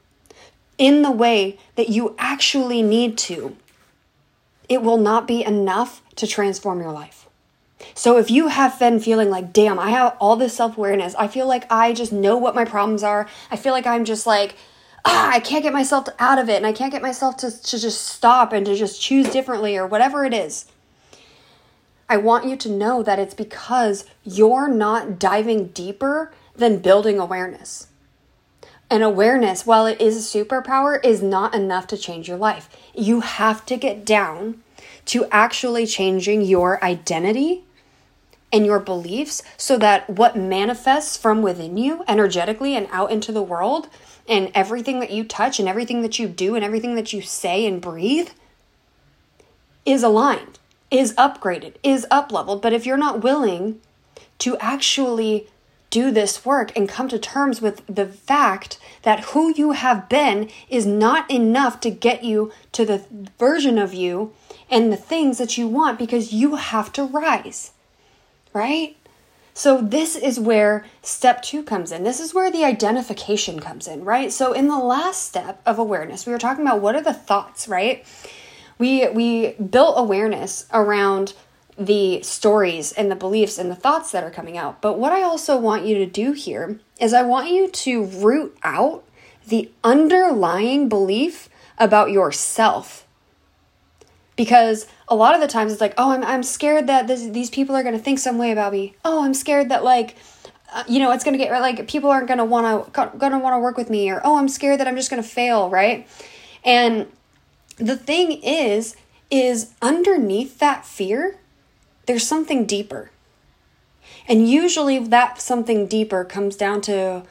in 0.77 1.01
the 1.01 1.11
way 1.11 1.57
that 1.75 1.89
you 1.89 2.15
actually 2.17 2.81
need 2.81 3.17
to, 3.17 3.55
it 4.69 4.81
will 4.81 4.97
not 4.97 5.27
be 5.27 5.43
enough 5.43 6.01
to 6.15 6.27
transform 6.27 6.79
your 6.81 6.91
life. 6.91 7.27
So 7.93 8.17
if 8.17 8.29
you 8.29 8.47
have 8.47 8.77
been 8.79 8.99
feeling 8.99 9.29
like, 9.29 9.53
damn, 9.53 9.79
I 9.79 9.91
have 9.91 10.17
all 10.19 10.35
this 10.35 10.55
self 10.55 10.77
awareness, 10.77 11.15
I 11.15 11.27
feel 11.27 11.47
like 11.47 11.71
I 11.71 11.93
just 11.93 12.11
know 12.11 12.37
what 12.37 12.55
my 12.55 12.65
problems 12.65 13.03
are, 13.03 13.27
I 13.51 13.55
feel 13.55 13.73
like 13.73 13.87
I'm 13.87 14.05
just 14.05 14.27
like, 14.27 14.55
ah, 15.07 15.31
I 15.31 15.39
can't 15.39 15.63
get 15.63 15.73
myself 15.73 16.07
out 16.19 16.37
of 16.37 16.49
it 16.49 16.57
and 16.57 16.65
I 16.65 16.73
can't 16.73 16.91
get 16.91 17.01
myself 17.01 17.37
to, 17.37 17.51
to 17.51 17.79
just 17.79 18.05
stop 18.05 18.51
and 18.53 18.65
to 18.65 18.75
just 18.75 19.01
choose 19.01 19.29
differently 19.29 19.77
or 19.77 19.87
whatever 19.87 20.25
it 20.25 20.33
is. 20.33 20.65
I 22.09 22.17
want 22.17 22.45
you 22.45 22.55
to 22.57 22.69
know 22.69 23.03
that 23.03 23.19
it's 23.19 23.33
because 23.33 24.05
you're 24.23 24.69
not 24.69 25.19
diving 25.19 25.67
deeper 25.67 26.31
than 26.55 26.79
building 26.79 27.19
awareness. 27.19 27.87
And 28.89 29.03
awareness, 29.03 29.65
while 29.65 29.85
it 29.85 29.99
is 29.99 30.15
a 30.15 30.37
superpower, 30.37 31.03
is 31.03 31.21
not 31.21 31.53
enough 31.53 31.87
to 31.87 31.97
change 31.97 32.29
your 32.29 32.37
life. 32.37 32.69
You 32.95 33.19
have 33.19 33.65
to 33.65 33.75
get 33.75 34.05
down 34.05 34.63
to 35.05 35.25
actually 35.31 35.85
changing 35.85 36.43
your 36.43 36.81
identity 36.83 37.65
and 38.51 38.65
your 38.65 38.79
beliefs 38.79 39.43
so 39.57 39.77
that 39.77 40.09
what 40.09 40.35
manifests 40.35 41.17
from 41.17 41.41
within 41.41 41.77
you 41.77 42.03
energetically 42.07 42.75
and 42.75 42.87
out 42.91 43.11
into 43.11 43.31
the 43.31 43.41
world 43.41 43.89
and 44.27 44.51
everything 44.53 44.99
that 44.99 45.11
you 45.11 45.23
touch 45.23 45.59
and 45.59 45.67
everything 45.67 46.01
that 46.01 46.19
you 46.19 46.27
do 46.27 46.55
and 46.55 46.63
everything 46.63 46.95
that 46.95 47.13
you 47.13 47.21
say 47.21 47.65
and 47.65 47.81
breathe 47.81 48.29
is 49.85 50.03
aligned, 50.03 50.59
is 50.91 51.13
upgraded, 51.15 51.75
is 51.83 52.05
up 52.11 52.31
leveled. 52.31 52.61
But 52.61 52.73
if 52.73 52.85
you're 52.85 52.97
not 52.97 53.23
willing 53.23 53.79
to 54.39 54.57
actually 54.57 55.47
do 55.89 56.11
this 56.11 56.45
work 56.45 56.75
and 56.75 56.89
come 56.89 57.07
to 57.07 57.17
terms 57.17 57.61
with 57.61 57.81
the 57.87 58.05
fact 58.05 58.77
that 59.03 59.21
who 59.25 59.53
you 59.55 59.71
have 59.71 60.09
been 60.09 60.49
is 60.69 60.85
not 60.85 61.29
enough 61.31 61.79
to 61.79 61.89
get 61.89 62.23
you 62.23 62.51
to 62.73 62.85
the 62.85 63.05
version 63.39 63.77
of 63.77 63.93
you 63.93 64.33
and 64.69 64.91
the 64.91 64.97
things 64.97 65.37
that 65.37 65.57
you 65.57 65.67
want 65.67 65.97
because 65.97 66.33
you 66.33 66.55
have 66.55 66.91
to 66.91 67.03
rise, 67.03 67.71
right? 68.57 68.97
So, 69.53 69.81
this 69.81 70.15
is 70.15 70.39
where 70.39 70.85
step 71.01 71.41
two 71.41 71.63
comes 71.63 71.91
in. 71.91 72.03
This 72.03 72.19
is 72.19 72.33
where 72.33 72.51
the 72.51 72.63
identification 72.63 73.59
comes 73.59 73.87
in, 73.87 74.03
right? 74.03 74.31
So, 74.31 74.53
in 74.53 74.67
the 74.67 74.77
last 74.77 75.23
step 75.23 75.61
of 75.65 75.79
awareness, 75.79 76.25
we 76.25 76.31
were 76.31 76.39
talking 76.39 76.63
about 76.65 76.81
what 76.81 76.95
are 76.95 77.01
the 77.01 77.13
thoughts, 77.13 77.67
right? 77.67 78.05
We, 78.77 79.07
we 79.09 79.53
built 79.53 79.95
awareness 79.97 80.67
around 80.71 81.33
the 81.77 82.21
stories 82.21 82.91
and 82.91 83.09
the 83.09 83.15
beliefs 83.15 83.57
and 83.57 83.71
the 83.71 83.75
thoughts 83.75 84.11
that 84.11 84.23
are 84.23 84.31
coming 84.31 84.57
out. 84.57 84.81
But 84.81 84.99
what 84.99 85.11
I 85.11 85.23
also 85.23 85.57
want 85.57 85.85
you 85.85 85.95
to 85.95 86.05
do 86.05 86.33
here 86.33 86.79
is 86.99 87.13
I 87.13 87.23
want 87.23 87.49
you 87.49 87.67
to 87.69 88.03
root 88.03 88.55
out 88.63 89.03
the 89.47 89.71
underlying 89.83 90.87
belief 90.87 91.49
about 91.79 92.11
yourself. 92.11 93.06
Because 94.37 94.87
a 95.09 95.15
lot 95.15 95.35
of 95.35 95.41
the 95.41 95.47
times 95.47 95.73
it's 95.73 95.81
like, 95.81 95.95
oh, 95.97 96.11
I'm, 96.11 96.23
I'm 96.23 96.43
scared 96.43 96.87
that 96.87 97.07
this, 97.07 97.27
these 97.31 97.49
people 97.49 97.75
are 97.75 97.83
going 97.83 97.97
to 97.97 98.01
think 98.01 98.19
some 98.19 98.37
way 98.37 98.51
about 98.51 98.71
me. 98.71 98.95
Oh, 99.03 99.25
I'm 99.25 99.33
scared 99.33 99.67
that 99.69 99.83
like, 99.83 100.15
uh, 100.71 100.83
you 100.87 100.99
know, 100.99 101.11
it's 101.11 101.25
going 101.25 101.37
to 101.37 101.43
get 101.43 101.51
like 101.59 101.87
people 101.89 102.09
aren't 102.09 102.27
going 102.27 102.37
to 102.37 102.45
want 102.45 102.93
to 102.93 103.11
going 103.17 103.31
to 103.33 103.39
want 103.39 103.55
to 103.55 103.59
work 103.59 103.77
with 103.77 103.89
me 103.89 104.09
or 104.09 104.21
oh, 104.23 104.37
I'm 104.37 104.47
scared 104.47 104.79
that 104.79 104.87
I'm 104.87 104.95
just 104.95 105.09
going 105.09 105.21
to 105.21 105.27
fail, 105.27 105.69
right? 105.69 106.07
And 106.63 107.07
the 107.77 107.97
thing 107.97 108.31
is 108.43 108.95
is 109.29 109.73
underneath 109.81 110.59
that 110.59 110.85
fear 110.85 111.37
there's 112.07 112.25
something 112.25 112.65
deeper. 112.65 113.11
And 114.27 114.49
usually 114.49 114.97
that 114.99 115.39
something 115.39 115.87
deeper 115.87 116.25
comes 116.25 116.55
down 116.55 116.81
to 116.81 117.23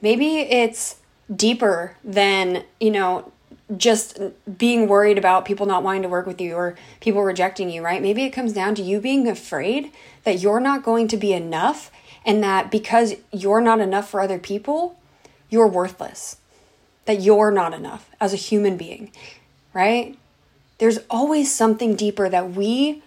maybe 0.00 0.38
it's 0.38 0.96
deeper 1.34 1.96
than, 2.04 2.64
you 2.78 2.90
know, 2.90 3.32
just 3.76 4.18
being 4.56 4.88
worried 4.88 5.18
about 5.18 5.44
people 5.44 5.66
not 5.66 5.82
wanting 5.82 6.02
to 6.02 6.08
work 6.08 6.26
with 6.26 6.40
you 6.40 6.54
or 6.54 6.76
people 7.00 7.22
rejecting 7.22 7.68
you, 7.70 7.82
right? 7.82 8.00
Maybe 8.00 8.24
it 8.24 8.30
comes 8.30 8.52
down 8.52 8.74
to 8.76 8.82
you 8.82 9.00
being 9.00 9.28
afraid 9.28 9.92
that 10.24 10.40
you're 10.40 10.60
not 10.60 10.82
going 10.82 11.08
to 11.08 11.16
be 11.16 11.32
enough 11.32 11.90
and 12.24 12.42
that 12.42 12.70
because 12.70 13.14
you're 13.32 13.60
not 13.60 13.80
enough 13.80 14.08
for 14.08 14.20
other 14.20 14.38
people, 14.38 14.98
you're 15.50 15.66
worthless. 15.66 16.36
That 17.04 17.20
you're 17.20 17.50
not 17.50 17.72
enough 17.72 18.10
as 18.20 18.32
a 18.32 18.36
human 18.36 18.76
being, 18.76 19.10
right? 19.72 20.18
There's 20.78 20.98
always 21.08 21.54
something 21.54 21.96
deeper 21.96 22.28
that 22.28 22.50
we 22.50 23.02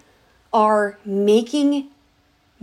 are 0.52 0.98
making 1.04 1.88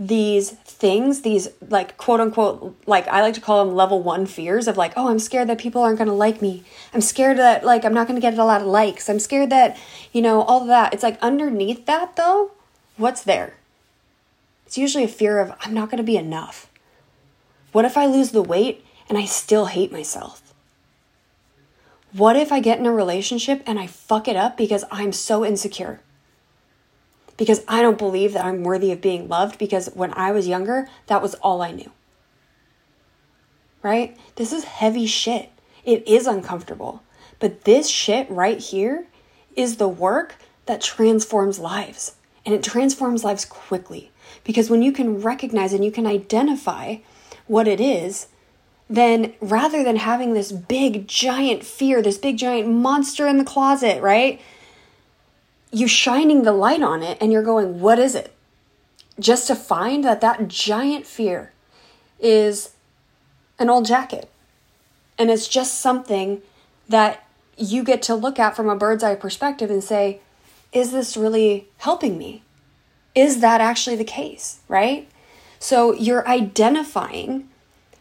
these 0.02 0.52
things, 0.52 1.20
these 1.20 1.48
like 1.68 1.98
quote 1.98 2.20
unquote, 2.20 2.74
like 2.86 3.06
I 3.08 3.20
like 3.20 3.34
to 3.34 3.40
call 3.40 3.62
them 3.62 3.74
level 3.74 4.02
one 4.02 4.24
fears 4.24 4.66
of 4.66 4.78
like, 4.78 4.94
oh, 4.96 5.10
I'm 5.10 5.18
scared 5.18 5.48
that 5.50 5.58
people 5.58 5.82
aren't 5.82 5.98
going 5.98 6.08
to 6.08 6.14
like 6.14 6.40
me. 6.40 6.64
I'm 6.94 7.02
scared 7.02 7.36
that 7.36 7.64
like 7.66 7.84
I'm 7.84 7.92
not 7.92 8.08
going 8.08 8.18
to 8.18 8.20
get 8.20 8.36
a 8.38 8.44
lot 8.44 8.62
of 8.62 8.66
likes. 8.66 9.10
I'm 9.10 9.20
scared 9.20 9.50
that, 9.50 9.76
you 10.10 10.22
know, 10.22 10.40
all 10.40 10.64
that. 10.64 10.94
It's 10.94 11.02
like 11.02 11.20
underneath 11.20 11.84
that 11.84 12.16
though, 12.16 12.52
what's 12.96 13.22
there? 13.22 13.56
It's 14.64 14.78
usually 14.78 15.04
a 15.04 15.08
fear 15.08 15.38
of 15.38 15.52
I'm 15.60 15.74
not 15.74 15.90
going 15.90 15.98
to 15.98 16.02
be 16.02 16.16
enough. 16.16 16.70
What 17.72 17.84
if 17.84 17.98
I 17.98 18.06
lose 18.06 18.30
the 18.30 18.42
weight 18.42 18.82
and 19.06 19.18
I 19.18 19.26
still 19.26 19.66
hate 19.66 19.92
myself? 19.92 20.54
What 22.14 22.36
if 22.36 22.50
I 22.50 22.60
get 22.60 22.78
in 22.78 22.86
a 22.86 22.92
relationship 22.92 23.62
and 23.66 23.78
I 23.78 23.86
fuck 23.86 24.28
it 24.28 24.34
up 24.34 24.56
because 24.56 24.84
I'm 24.90 25.12
so 25.12 25.44
insecure? 25.44 26.00
Because 27.40 27.64
I 27.66 27.80
don't 27.80 27.96
believe 27.96 28.34
that 28.34 28.44
I'm 28.44 28.64
worthy 28.64 28.92
of 28.92 29.00
being 29.00 29.26
loved 29.26 29.58
because 29.58 29.86
when 29.94 30.12
I 30.12 30.30
was 30.30 30.46
younger, 30.46 30.90
that 31.06 31.22
was 31.22 31.34
all 31.36 31.62
I 31.62 31.70
knew. 31.70 31.90
Right? 33.82 34.14
This 34.36 34.52
is 34.52 34.64
heavy 34.64 35.06
shit. 35.06 35.48
It 35.82 36.06
is 36.06 36.26
uncomfortable. 36.26 37.02
But 37.38 37.64
this 37.64 37.88
shit 37.88 38.28
right 38.30 38.58
here 38.58 39.06
is 39.56 39.78
the 39.78 39.88
work 39.88 40.34
that 40.66 40.82
transforms 40.82 41.58
lives. 41.58 42.14
And 42.44 42.54
it 42.54 42.62
transforms 42.62 43.24
lives 43.24 43.46
quickly. 43.46 44.10
Because 44.44 44.68
when 44.68 44.82
you 44.82 44.92
can 44.92 45.22
recognize 45.22 45.72
and 45.72 45.82
you 45.82 45.90
can 45.90 46.06
identify 46.06 46.96
what 47.46 47.66
it 47.66 47.80
is, 47.80 48.26
then 48.90 49.32
rather 49.40 49.82
than 49.82 49.96
having 49.96 50.34
this 50.34 50.52
big 50.52 51.08
giant 51.08 51.64
fear, 51.64 52.02
this 52.02 52.18
big 52.18 52.36
giant 52.36 52.68
monster 52.68 53.26
in 53.26 53.38
the 53.38 53.44
closet, 53.44 54.02
right? 54.02 54.42
You 55.70 55.86
shining 55.86 56.42
the 56.42 56.52
light 56.52 56.82
on 56.82 57.02
it 57.02 57.18
and 57.20 57.32
you're 57.32 57.42
going, 57.42 57.80
what 57.80 57.98
is 57.98 58.14
it? 58.14 58.34
Just 59.18 59.46
to 59.46 59.54
find 59.54 60.04
that 60.04 60.20
that 60.20 60.48
giant 60.48 61.06
fear 61.06 61.52
is 62.18 62.74
an 63.58 63.70
old 63.70 63.86
jacket. 63.86 64.30
And 65.18 65.30
it's 65.30 65.48
just 65.48 65.80
something 65.80 66.42
that 66.88 67.26
you 67.56 67.84
get 67.84 68.02
to 68.02 68.14
look 68.14 68.38
at 68.38 68.56
from 68.56 68.68
a 68.68 68.76
bird's 68.76 69.04
eye 69.04 69.14
perspective 69.14 69.70
and 69.70 69.84
say, 69.84 70.20
is 70.72 70.92
this 70.92 71.16
really 71.16 71.68
helping 71.78 72.16
me? 72.16 72.42
Is 73.14 73.40
that 73.40 73.60
actually 73.60 73.96
the 73.96 74.04
case, 74.04 74.60
right? 74.68 75.08
So 75.58 75.92
you're 75.92 76.26
identifying 76.26 77.48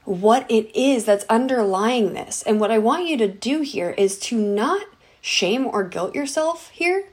what 0.05 0.49
it 0.49 0.73
is 0.75 1.05
that's 1.05 1.25
underlying 1.29 2.13
this. 2.13 2.41
And 2.43 2.59
what 2.59 2.71
I 2.71 2.77
want 2.77 3.07
you 3.07 3.17
to 3.17 3.27
do 3.27 3.61
here 3.61 3.91
is 3.91 4.17
to 4.19 4.37
not 4.39 4.85
shame 5.21 5.67
or 5.67 5.83
guilt 5.83 6.15
yourself 6.15 6.69
here, 6.69 7.05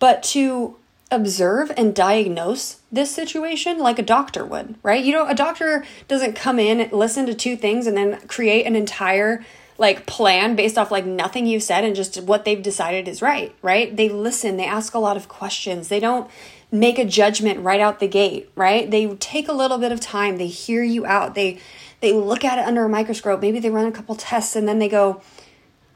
but 0.00 0.24
to 0.24 0.76
observe 1.10 1.72
and 1.76 1.94
diagnose 1.94 2.80
this 2.90 3.12
situation 3.14 3.78
like 3.78 3.98
a 3.98 4.02
doctor 4.02 4.44
would, 4.44 4.76
right? 4.82 5.04
You 5.04 5.12
know, 5.12 5.26
a 5.26 5.34
doctor 5.34 5.84
doesn't 6.08 6.34
come 6.34 6.58
in, 6.58 6.88
listen 6.90 7.26
to 7.26 7.34
two 7.34 7.56
things, 7.56 7.86
and 7.86 7.96
then 7.96 8.20
create 8.28 8.66
an 8.66 8.76
entire 8.76 9.44
like 9.80 10.04
plan 10.04 10.54
based 10.54 10.76
off 10.76 10.90
like 10.90 11.06
nothing 11.06 11.46
you've 11.46 11.62
said 11.62 11.84
and 11.84 11.96
just 11.96 12.22
what 12.24 12.44
they've 12.44 12.62
decided 12.62 13.08
is 13.08 13.22
right, 13.22 13.54
right? 13.62 13.96
They 13.96 14.10
listen, 14.10 14.58
they 14.58 14.66
ask 14.66 14.92
a 14.92 14.98
lot 14.98 15.16
of 15.16 15.26
questions. 15.26 15.88
They 15.88 16.00
don't 16.00 16.30
make 16.70 16.98
a 16.98 17.04
judgment 17.04 17.60
right 17.60 17.80
out 17.80 17.98
the 17.98 18.06
gate, 18.06 18.50
right? 18.54 18.90
They 18.90 19.06
take 19.14 19.48
a 19.48 19.54
little 19.54 19.78
bit 19.78 19.90
of 19.90 19.98
time, 19.98 20.36
they 20.36 20.48
hear 20.48 20.82
you 20.82 21.06
out. 21.06 21.34
They 21.34 21.58
they 22.00 22.12
look 22.12 22.44
at 22.44 22.58
it 22.58 22.66
under 22.66 22.84
a 22.84 22.88
microscope, 22.88 23.40
maybe 23.40 23.58
they 23.58 23.70
run 23.70 23.86
a 23.86 23.92
couple 23.92 24.14
tests 24.14 24.54
and 24.54 24.68
then 24.68 24.78
they 24.78 24.88
go, 24.88 25.22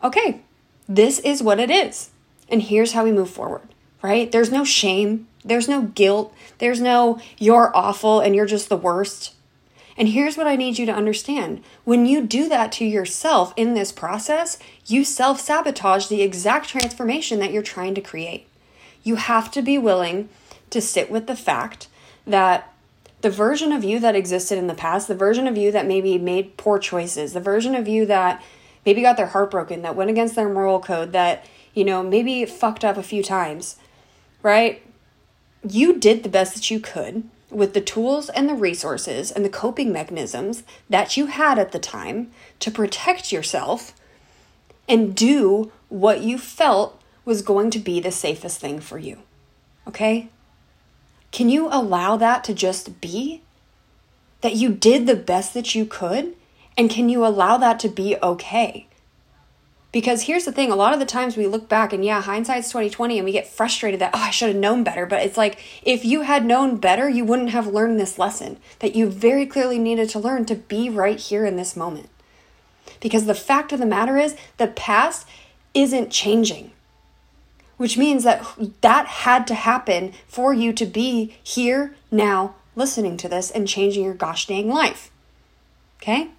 "Okay, 0.03 0.41
this 0.89 1.19
is 1.21 1.43
what 1.43 1.61
it 1.61 1.71
is. 1.71 2.11
And 2.49 2.63
here's 2.63 2.93
how 2.93 3.05
we 3.05 3.13
move 3.13 3.31
forward." 3.31 3.74
Right? 4.05 4.31
There's 4.31 4.53
no 4.53 4.65
shame, 4.65 5.29
there's 5.47 5.67
no 5.67 5.81
guilt, 5.81 6.35
there's 6.59 6.79
no 6.79 7.19
you're 7.39 7.75
awful 7.75 8.21
and 8.21 8.37
you're 8.37 8.45
just 8.45 8.69
the 8.69 8.77
worst. 8.77 9.33
And 9.97 10.09
here's 10.09 10.37
what 10.37 10.47
I 10.47 10.57
need 10.57 10.77
you 10.77 10.85
to 10.85 10.93
understand 10.93 11.63
when 11.85 12.05
you 12.05 12.21
do 12.27 12.47
that 12.51 12.71
to 12.73 12.85
yourself 12.85 13.55
in 13.57 13.73
this 13.73 13.93
process, 13.93 14.59
you 14.85 15.07
self 15.07 15.41
sabotage 15.41 16.09
the 16.09 16.21
exact 16.21 16.69
transformation 16.69 17.39
that 17.39 17.51
you're 17.51 17.63
trying 17.63 17.95
to 17.95 18.03
create. 18.03 18.47
You 19.03 19.15
have 19.15 19.51
to 19.53 19.63
be 19.63 19.79
willing 19.79 20.29
to 20.69 20.83
sit 20.83 21.11
with 21.11 21.27
the 21.27 21.35
fact 21.35 21.89
that 22.27 22.75
the 23.23 23.31
version 23.31 23.73
of 23.73 23.85
you 23.85 23.99
that 24.01 24.15
existed 24.15 24.59
in 24.59 24.67
the 24.67 24.75
past, 24.75 25.09
the 25.09 25.15
version 25.15 25.47
of 25.47 25.57
you 25.57 25.73
that 25.73 25.87
maybe 25.87 26.19
made 26.19 26.59
poor 26.59 26.79
choices, 26.79 27.33
the 27.33 27.41
version 27.41 27.75
of 27.75 27.89
you 27.89 28.05
that 28.05 28.43
maybe 28.85 29.01
got 29.01 29.17
their 29.17 29.29
heart 29.29 29.51
broken, 29.51 29.81
that 29.81 29.97
went 29.97 30.11
against 30.11 30.35
their 30.35 30.51
moral 30.51 30.79
code, 30.79 31.13
that, 31.13 31.47
you 31.73 31.87
know, 31.87 32.03
maybe 32.03 32.45
fucked 32.45 32.85
up 32.85 32.99
a 32.99 33.03
few 33.03 33.23
times, 33.23 33.77
right? 34.45 34.83
You 35.69 35.99
did 35.99 36.23
the 36.23 36.29
best 36.29 36.55
that 36.55 36.71
you 36.71 36.79
could 36.79 37.25
with 37.51 37.73
the 37.73 37.81
tools 37.81 38.29
and 38.29 38.49
the 38.49 38.55
resources 38.55 39.33
and 39.33 39.45
the 39.45 39.49
coping 39.49 39.91
mechanisms 39.91 40.63
that 40.89 41.17
you 41.17 41.27
had 41.27 41.59
at 41.59 41.73
the 41.73 41.79
time 41.79 42.31
to 42.61 42.71
protect 42.71 43.33
yourself 43.33 43.95
and 44.89 45.17
do 45.17 45.73
what 45.89 46.21
you 46.21 46.37
felt 46.39 47.01
was 47.25 47.43
going 47.43 47.71
to 47.71 47.79
be 47.79 48.01
the 48.01 48.13
safest 48.13 48.61
thing 48.61 48.81
for 48.81 48.99
you. 48.99 49.23
Okay? 49.89 50.29
Can 51.33 51.49
you 51.49 51.69
allow 51.71 52.17
that 52.17 52.45
to 52.45 52.55
just 52.55 53.01
be? 53.01 53.41
That 54.43 54.57
you 54.57 54.75
did 54.75 55.07
the 55.07 55.17
best 55.17 55.55
that 55.55 55.75
you 55.75 55.87
could? 55.87 56.35
And 56.77 56.91
can 56.91 57.09
you 57.09 57.25
allow 57.25 57.57
that 57.57 57.81
to 57.81 57.89
be 57.89 58.17
okay? 58.23 58.89
Because 59.95 60.23
here's 60.23 60.45
the 60.45 60.51
thing, 60.51 60.73
a 60.73 60.75
lot 60.77 60.93
of 60.93 60.99
the 60.99 61.07
times 61.07 61.37
we 61.37 61.47
look 61.47 61.69
back 61.69 61.93
and 61.93 62.05
yeah, 62.05 62.21
hindsight's 62.21 62.67
2020 62.67 63.17
and 63.17 63.25
we 63.25 63.31
get 63.31 63.47
frustrated 63.47 64.01
that 64.01 64.11
oh, 64.13 64.19
I 64.19 64.31
should 64.31 64.49
have 64.49 64.57
known 64.57 64.83
better, 64.83 65.07
but 65.07 65.23
it's 65.23 65.37
like 65.37 65.57
if 65.85 66.05
you 66.05 66.23
had 66.23 66.45
known 66.45 66.79
better, 66.79 67.09
you 67.09 67.25
wouldn't 67.25 67.51
have 67.51 67.69
learned 67.69 68.01
this 68.01 68.19
lesson 68.19 68.57
that 68.81 68.97
you 68.97 69.09
very 69.09 69.47
clearly 69.47 69.79
needed 69.79 70.09
to 70.09 70.19
learn 70.19 70.47
to 70.47 70.57
be 70.57 70.91
right 70.91 71.21
here 71.21 71.45
in 71.47 71.55
this 71.55 71.77
moment. 71.77 72.09
Because 72.99 73.27
the 73.27 73.37
fact 73.37 73.73
of 73.73 73.79
the 73.79 73.87
matter 73.87 74.19
is, 74.19 74.35
the 74.57 74.67
past 74.67 75.29
isn't 75.75 76.11
changing. 76.11 76.73
Which 77.77 77.97
means 77.97 78.25
that 78.25 78.45
that 78.81 79.07
had 79.07 79.47
to 79.47 79.55
happen 79.55 80.13
for 80.27 80.53
you 80.53 80.73
to 80.73 80.87
be 80.87 81.37
here 81.41 81.95
now 82.11 82.57
listening 82.75 83.17
to 83.19 83.29
this 83.29 83.49
and 83.49 83.69
changing 83.69 84.03
your 84.03 84.15
gosh 84.15 84.49
dang 84.49 84.69
life. 84.69 85.13
Okay? 86.03 86.31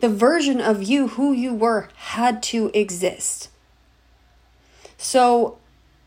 The 0.00 0.08
version 0.08 0.60
of 0.60 0.82
you 0.82 1.08
who 1.08 1.32
you 1.32 1.54
were 1.54 1.88
had 1.96 2.42
to 2.44 2.70
exist. 2.72 3.48
So, 4.96 5.58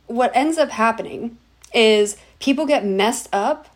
what 0.08 0.32
ends 0.36 0.58
up 0.58 0.69
happening 0.69 1.38
is 1.73 2.17
people 2.39 2.65
get 2.65 2.86
messed 2.86 3.30
up 3.32 3.67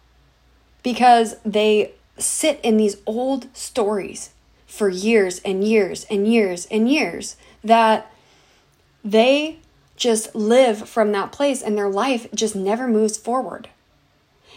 because 0.84 1.36
they 1.46 1.94
sit 2.18 2.60
in 2.64 2.78
these 2.78 2.98
old 3.06 3.48
stories 3.56 4.32
for 4.68 4.90
years 4.90 5.40
and 5.40 5.64
years 5.64 6.06
and 6.10 6.28
years 6.28 6.68
and 6.70 6.90
years 6.92 7.38
that 7.64 8.12
they 9.04 9.60
just 9.96 10.36
live 10.36 10.90
from 10.90 11.12
that 11.14 11.32
place 11.32 11.62
and 11.62 11.78
their 11.78 11.90
life 11.90 12.28
just 12.34 12.56
never 12.56 12.88
moves 12.88 13.18
forward. 13.18 13.70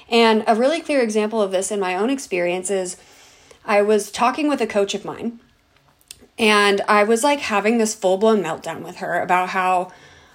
And 0.09 0.42
a 0.47 0.57
really 0.57 0.81
clear 0.81 1.01
example 1.01 1.40
of 1.40 1.53
this 1.53 1.71
in 1.71 1.79
my 1.79 1.94
own 1.94 2.11
experience 2.11 2.71
is 2.71 2.97
I 3.64 3.83
was 3.83 4.11
talking 4.11 4.49
with 4.49 4.61
a 4.61 4.66
coach 4.66 4.94
of 4.94 5.05
mine 5.05 5.38
and 6.38 6.81
I 6.88 7.05
was 7.05 7.24
like 7.24 7.40
having 7.40 7.79
this 7.79 7.94
full 7.94 8.16
blown 8.16 8.42
meltdown 8.42 8.83
with 8.83 8.96
her 8.96 9.20
about 9.20 9.51
how 9.51 9.90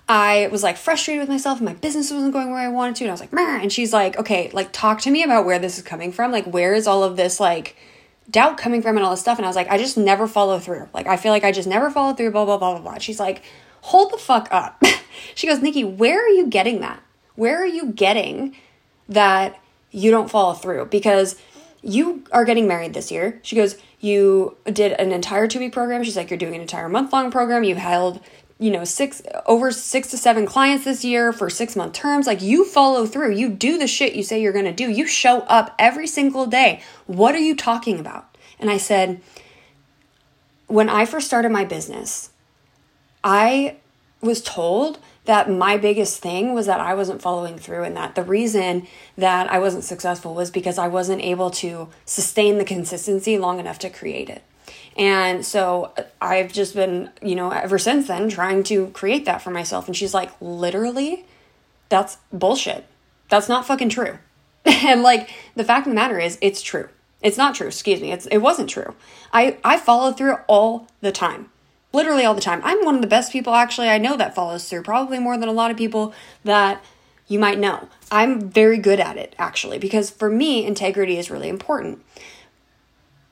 I 0.08 0.50
was 0.52 0.64
like 0.64 0.76
frustrated 0.76 1.22
with 1.22 1.30
myself 1.30 1.60
and 1.60 1.66
my 1.66 1.74
business 1.74 2.12
wasn't 2.12 2.34
going 2.34 2.52
where 2.52 2.60
I 2.60 2.68
wanted 2.68 2.96
to. 2.98 3.06
And 3.06 3.12
I 3.12 3.14
was 3.14 3.22
like, 3.22 3.32
Meh. 3.32 3.62
and 3.62 3.72
she's 3.72 3.94
like, 3.94 4.18
okay, 4.18 4.50
like 4.52 4.74
talk 4.74 5.00
to 5.02 5.12
me 5.12 5.24
about 5.24 5.46
where 5.46 5.60
this 5.60 5.78
is 5.78 5.84
coming 5.84 6.12
from. 6.12 6.32
Like, 6.32 6.46
where 6.46 6.74
is 6.74 6.88
all 6.88 7.04
of 7.04 7.16
this 7.16 7.40
like 7.40 7.78
doubt 8.30 8.58
coming 8.58 8.82
from 8.82 8.98
and 8.98 9.06
all 9.06 9.12
this 9.12 9.22
stuff? 9.22 9.38
And 9.38 9.46
I 9.46 9.50
was 9.50 9.56
like, 9.56 9.70
I 9.70 9.78
just 9.78 9.98
never 9.98 10.28
follow 10.28 10.60
through. 10.60 10.90
Like, 10.94 11.08
I 11.08 11.16
feel 11.16 11.32
like 11.32 11.46
I 11.46 11.54
just 11.54 11.70
never 11.70 11.90
follow 11.90 12.14
through, 12.14 12.32
blah, 12.32 12.46
blah, 12.46 12.58
blah, 12.58 12.74
blah, 12.74 12.82
blah. 12.82 12.98
She's 13.00 13.20
like, 13.20 13.44
hold 13.82 14.12
the 14.12 14.18
fuck 14.18 14.50
up. 14.52 14.84
she 15.36 15.48
goes, 15.48 15.62
Nikki, 15.62 15.86
where 15.86 16.20
are 16.24 16.30
you 16.30 16.48
getting 16.48 16.82
that? 16.82 17.02
Where 17.36 17.62
are 17.62 17.68
you 17.68 17.92
getting 17.94 18.56
that 19.08 19.58
you 19.92 20.12
don't 20.12 20.30
follow 20.30 20.54
through? 20.54 20.86
Because 20.88 21.38
you 21.82 22.26
are 22.32 22.46
getting 22.46 22.68
married 22.68 22.94
this 22.94 23.10
year. 23.12 23.40
She 23.42 23.56
goes, 23.56 23.78
you 24.04 24.58
did 24.66 24.92
an 24.92 25.14
entire 25.14 25.48
two 25.48 25.60
week 25.60 25.72
program. 25.72 26.04
She's 26.04 26.18
like, 26.18 26.30
you're 26.30 26.38
doing 26.38 26.56
an 26.56 26.62
entire 26.62 26.90
month 26.90 27.14
long 27.14 27.32
program. 27.32 27.64
You 27.64 27.76
held, 27.76 28.20
you 28.60 28.70
know, 28.70 28.84
six 28.84 29.22
over 29.46 29.72
six 29.72 30.10
to 30.10 30.18
seven 30.18 30.46
clients 30.46 30.84
this 30.84 31.06
year 31.06 31.32
for 31.32 31.50
six 31.50 31.76
month 31.78 31.94
terms. 31.94 32.28
Like 32.28 32.42
you 32.42 32.66
follow 32.66 33.06
through. 33.06 33.32
You 33.32 33.48
do 33.48 33.78
the 33.78 33.88
shit 33.88 34.14
you 34.14 34.22
say 34.22 34.42
you're 34.42 34.52
gonna 34.52 34.74
do. 34.74 34.92
You 34.92 35.08
show 35.08 35.40
up 35.42 35.74
every 35.80 36.06
single 36.06 36.46
day. 36.46 36.82
What 37.08 37.34
are 37.34 37.40
you 37.40 37.56
talking 37.56 37.98
about? 37.98 38.38
And 38.60 38.70
I 38.70 38.76
said, 38.76 39.22
when 40.68 40.90
I 40.90 41.06
first 41.06 41.28
started 41.28 41.54
my 41.54 41.64
business, 41.64 42.32
I 43.24 43.78
was 44.20 44.42
told 44.42 45.00
that 45.26 45.50
my 45.50 45.78
biggest 45.78 46.22
thing 46.22 46.54
was 46.54 46.66
that 46.66 46.82
I 46.82 46.94
wasn't 46.94 47.22
following 47.22 47.58
through 47.58 47.84
and 47.84 47.96
that 47.96 48.16
the 48.16 48.24
reason 48.24 48.88
that 49.18 49.50
I 49.52 49.60
wasn't 49.60 49.86
successful 49.86 50.34
was 50.34 50.52
because 50.52 50.78
I 50.78 50.88
wasn't 50.88 51.22
able 51.22 51.50
to 51.52 51.90
sustain 52.06 52.58
the 52.58 52.66
consistency 52.66 53.38
long 53.38 53.60
enough 53.60 53.80
to 53.80 53.90
create 53.90 54.30
it. 54.30 54.44
And 54.98 55.46
so 55.46 55.94
uh, 55.98 56.04
I've 56.22 56.52
just 56.52 56.76
been, 56.76 57.10
you 57.22 57.36
know, 57.36 57.50
ever 57.52 57.80
since 57.80 58.08
then 58.08 58.30
trying 58.30 58.64
to 58.64 58.88
create 58.88 59.26
that 59.26 59.42
for 59.42 59.50
myself. 59.50 59.88
And 59.88 59.96
she's 59.96 60.14
like, 60.14 60.32
literally, 60.42 61.26
that's 61.90 62.18
bullshit. 62.32 62.86
That's 63.30 63.50
not 63.50 63.66
fucking 63.66 63.90
true. 63.90 64.20
and 64.66 65.04
like 65.04 65.30
the 65.56 65.64
fact 65.64 65.88
of 65.88 65.92
the 65.92 65.96
matter 65.96 66.20
is, 66.20 66.38
it's 66.42 66.62
true. 66.62 66.90
It's 67.22 67.38
not 67.38 67.56
true. 67.56 67.68
Excuse 67.68 68.02
me. 68.02 68.12
It's 68.12 68.26
it 68.28 68.40
wasn't 68.40 68.70
true. 68.70 68.96
I 69.32 69.58
I 69.64 69.78
follow 69.78 70.12
through 70.12 70.36
all 70.48 70.88
the 71.00 71.14
time 71.14 71.50
literally 71.94 72.26
all 72.26 72.34
the 72.34 72.42
time. 72.42 72.62
I'm 72.64 72.84
one 72.84 72.96
of 72.96 73.02
the 73.02 73.08
best 73.08 73.32
people 73.32 73.54
actually 73.54 73.90
I 73.90 74.00
know 74.00 74.18
that 74.18 74.36
follows 74.36 74.68
through, 74.68 74.84
probably 74.84 75.20
more 75.20 75.38
than 75.38 75.48
a 75.48 75.54
lot 75.54 75.72
of 75.72 75.78
people 75.78 76.14
that 76.44 76.84
you 77.28 77.40
might 77.40 77.60
know. 77.60 77.88
I'm 78.12 78.50
very 78.50 78.78
good 78.78 79.00
at 79.00 79.18
it 79.18 79.36
actually 79.40 79.80
because 79.80 80.10
for 80.10 80.30
me 80.30 80.66
integrity 80.66 81.18
is 81.18 81.32
really 81.32 81.50
important. 81.50 82.04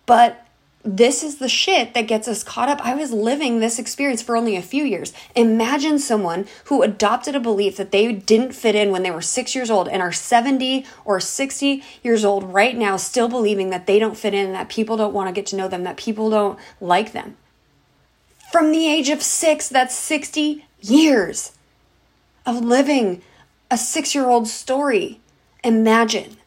But 0.06 0.45
this 0.84 1.21
is 1.24 1.38
the 1.38 1.47
shit 1.47 1.93
that 1.93 2.08
gets 2.08 2.28
us 2.28 2.43
caught 2.43 2.69
up. 2.69 2.84
I 2.84 2.95
was 2.95 3.12
living 3.12 3.60
this 3.60 3.78
experience 3.78 4.24
for 4.24 4.36
only 4.36 4.56
a 4.56 4.63
few 4.63 4.84
years. 4.84 5.13
Imagine 5.36 6.00
someone 6.00 6.47
who 6.65 6.82
adopted 6.82 7.36
a 7.36 7.39
belief 7.39 7.78
that 7.78 7.91
they 7.91 8.12
didn't 8.12 8.54
fit 8.54 8.74
in 8.74 8.89
when 8.89 9.04
they 9.04 9.12
were 9.12 9.21
six 9.21 9.54
years 9.54 9.69
old 9.69 9.88
and 9.88 10.02
are 10.02 10.12
70 10.12 10.86
or 11.06 11.19
60 11.19 11.84
years 12.02 12.26
old 12.26 12.52
right 12.52 12.76
now, 12.76 12.97
still 12.97 13.30
believing 13.30 13.69
that 13.69 13.86
they 13.86 14.00
don't 14.00 14.17
fit 14.17 14.34
in, 14.34 14.54
that 14.54 14.69
people 14.69 14.97
don't 14.97 15.13
want 15.13 15.28
to 15.28 15.34
get 15.34 15.45
to 15.47 15.56
know 15.56 15.67
them, 15.67 15.84
that 15.84 15.97
people 15.97 16.32
don't 16.32 16.58
like 16.80 17.12
them. 17.12 17.38
From 18.51 18.71
the 18.71 18.85
age 18.85 19.09
of 19.09 19.23
six, 19.23 19.69
that's 19.69 19.95
60 19.95 20.65
years 20.81 21.53
of 22.45 22.63
living 22.63 23.21
a 23.69 23.77
six 23.77 24.13
year 24.13 24.27
old 24.27 24.47
story. 24.47 25.19
Imagine. 25.63 26.37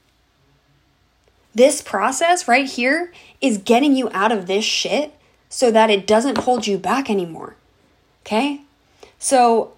This 1.54 1.80
process 1.80 2.46
right 2.46 2.66
here 2.66 3.12
is 3.40 3.58
getting 3.58 3.94
you 3.96 4.10
out 4.12 4.32
of 4.32 4.46
this 4.46 4.64
shit 4.64 5.14
so 5.48 5.70
that 5.70 5.88
it 5.88 6.06
doesn't 6.06 6.38
hold 6.38 6.66
you 6.66 6.76
back 6.76 7.08
anymore. 7.08 7.54
Okay? 8.22 8.62
So 9.18 9.73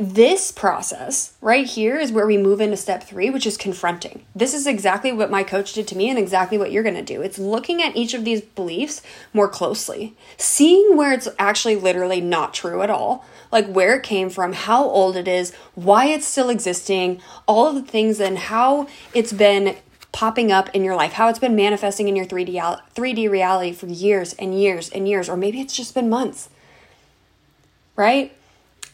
this 0.00 0.52
process 0.52 1.34
right 1.40 1.66
here 1.66 1.98
is 1.98 2.12
where 2.12 2.26
we 2.26 2.36
move 2.36 2.60
into 2.60 2.76
step 2.76 3.02
three, 3.02 3.30
which 3.30 3.44
is 3.44 3.56
confronting. 3.56 4.24
This 4.32 4.54
is 4.54 4.64
exactly 4.64 5.10
what 5.10 5.28
my 5.28 5.42
coach 5.42 5.72
did 5.72 5.88
to 5.88 5.96
me 5.96 6.08
and 6.08 6.16
exactly 6.16 6.56
what 6.56 6.70
you're 6.70 6.84
going 6.84 6.94
to 6.94 7.02
do. 7.02 7.20
It's 7.20 7.38
looking 7.38 7.82
at 7.82 7.96
each 7.96 8.14
of 8.14 8.24
these 8.24 8.40
beliefs 8.40 9.02
more 9.32 9.48
closely, 9.48 10.14
seeing 10.36 10.96
where 10.96 11.12
it's 11.12 11.26
actually 11.36 11.74
literally 11.74 12.20
not 12.20 12.54
true 12.54 12.82
at 12.82 12.90
all, 12.90 13.24
like 13.50 13.66
where 13.66 13.96
it 13.96 14.04
came 14.04 14.30
from, 14.30 14.52
how 14.52 14.84
old 14.84 15.16
it 15.16 15.26
is, 15.26 15.52
why 15.74 16.06
it's 16.06 16.26
still 16.26 16.48
existing, 16.48 17.20
all 17.48 17.66
of 17.66 17.74
the 17.74 17.82
things, 17.82 18.20
and 18.20 18.38
how 18.38 18.86
it's 19.14 19.32
been 19.32 19.74
popping 20.12 20.52
up 20.52 20.68
in 20.74 20.84
your 20.84 20.94
life, 20.94 21.14
how 21.14 21.28
it's 21.28 21.40
been 21.40 21.56
manifesting 21.56 22.06
in 22.06 22.14
your 22.14 22.24
3D, 22.24 22.54
3D 22.94 23.28
reality 23.28 23.72
for 23.72 23.86
years 23.86 24.32
and 24.34 24.58
years 24.58 24.90
and 24.90 25.08
years, 25.08 25.28
or 25.28 25.36
maybe 25.36 25.60
it's 25.60 25.76
just 25.76 25.92
been 25.92 26.08
months, 26.08 26.50
right? 27.96 28.32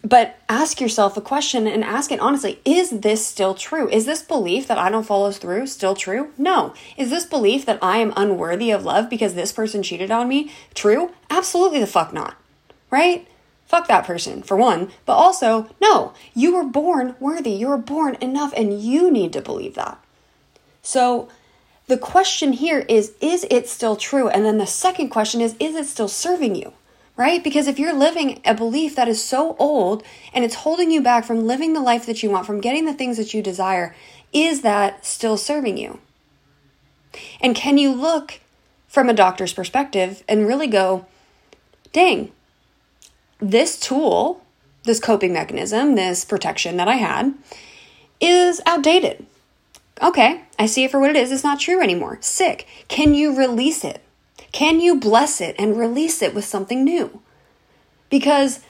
But 0.04 0.36
ask 0.50 0.82
yourself 0.82 1.16
a 1.16 1.22
question 1.22 1.66
and 1.66 1.82
ask 1.82 2.12
it 2.12 2.20
honestly 2.20 2.60
Is 2.64 2.90
this 2.90 3.26
still 3.26 3.54
true? 3.54 3.88
Is 3.88 4.04
this 4.04 4.22
belief 4.22 4.68
that 4.68 4.78
I 4.78 4.90
don't 4.90 5.06
follow 5.06 5.32
through 5.32 5.66
still 5.68 5.96
true? 5.96 6.30
No. 6.36 6.74
Is 6.98 7.08
this 7.08 7.24
belief 7.24 7.64
that 7.64 7.78
I 7.82 7.98
am 7.98 8.12
unworthy 8.16 8.70
of 8.70 8.84
love 8.84 9.08
because 9.08 9.34
this 9.34 9.52
person 9.52 9.82
cheated 9.82 10.10
on 10.10 10.28
me 10.28 10.52
true? 10.74 11.12
Absolutely 11.30 11.80
the 11.80 11.86
fuck 11.86 12.12
not. 12.12 12.36
Right? 12.90 13.26
Fuck 13.64 13.88
that 13.88 14.04
person, 14.04 14.42
for 14.42 14.58
one. 14.58 14.90
But 15.06 15.14
also, 15.14 15.70
no, 15.80 16.12
you 16.34 16.54
were 16.54 16.64
born 16.64 17.16
worthy. 17.18 17.50
You 17.50 17.68
were 17.68 17.78
born 17.78 18.16
enough, 18.20 18.52
and 18.54 18.78
you 18.78 19.10
need 19.10 19.32
to 19.32 19.40
believe 19.40 19.74
that. 19.74 19.98
So, 20.82 21.28
the 21.86 21.96
question 21.96 22.52
here 22.52 22.80
is 22.90 23.14
Is 23.22 23.46
it 23.50 23.68
still 23.68 23.96
true? 23.96 24.28
And 24.28 24.44
then 24.44 24.58
the 24.58 24.66
second 24.66 25.08
question 25.08 25.40
is 25.40 25.56
Is 25.58 25.74
it 25.74 25.86
still 25.86 26.08
serving 26.08 26.56
you? 26.56 26.74
Right? 27.16 27.42
Because 27.42 27.68
if 27.68 27.78
you're 27.78 27.94
living 27.94 28.40
a 28.44 28.54
belief 28.54 28.96
that 28.96 29.08
is 29.08 29.22
so 29.22 29.56
old 29.58 30.02
and 30.32 30.44
it's 30.44 30.56
holding 30.56 30.90
you 30.90 31.00
back 31.00 31.24
from 31.24 31.46
living 31.46 31.72
the 31.72 31.80
life 31.80 32.06
that 32.06 32.22
you 32.22 32.30
want, 32.30 32.46
from 32.46 32.60
getting 32.60 32.84
the 32.84 32.94
things 32.94 33.16
that 33.16 33.34
you 33.34 33.42
desire, 33.42 33.94
is 34.32 34.62
that 34.62 35.04
still 35.06 35.36
serving 35.36 35.78
you? 35.78 36.00
And 37.40 37.54
can 37.54 37.78
you 37.78 37.92
look 37.92 38.40
from 38.94 39.08
a 39.08 39.14
doctor's 39.14 39.52
perspective 39.52 40.22
and 40.28 40.46
really 40.46 40.68
go, 40.68 41.04
dang, 41.92 42.30
this 43.40 43.78
tool, 43.78 44.44
this 44.84 45.00
coping 45.00 45.32
mechanism, 45.32 45.96
this 45.96 46.24
protection 46.24 46.76
that 46.76 46.86
I 46.86 46.94
had 46.94 47.34
is 48.20 48.60
outdated. 48.66 49.26
Okay, 50.00 50.42
I 50.58 50.66
see 50.66 50.84
it 50.84 50.92
for 50.92 51.00
what 51.00 51.10
it 51.10 51.16
is. 51.16 51.32
It's 51.32 51.42
not 51.42 51.58
true 51.58 51.82
anymore. 51.82 52.18
Sick. 52.20 52.68
Can 52.86 53.14
you 53.14 53.36
release 53.36 53.84
it? 53.84 54.00
Can 54.54 54.78
you 54.78 54.94
bless 55.00 55.40
it 55.40 55.56
and 55.58 55.76
release 55.76 56.22
it 56.22 56.32
with 56.32 56.44
something 56.44 56.84
new? 56.84 57.20
Because 58.08 58.60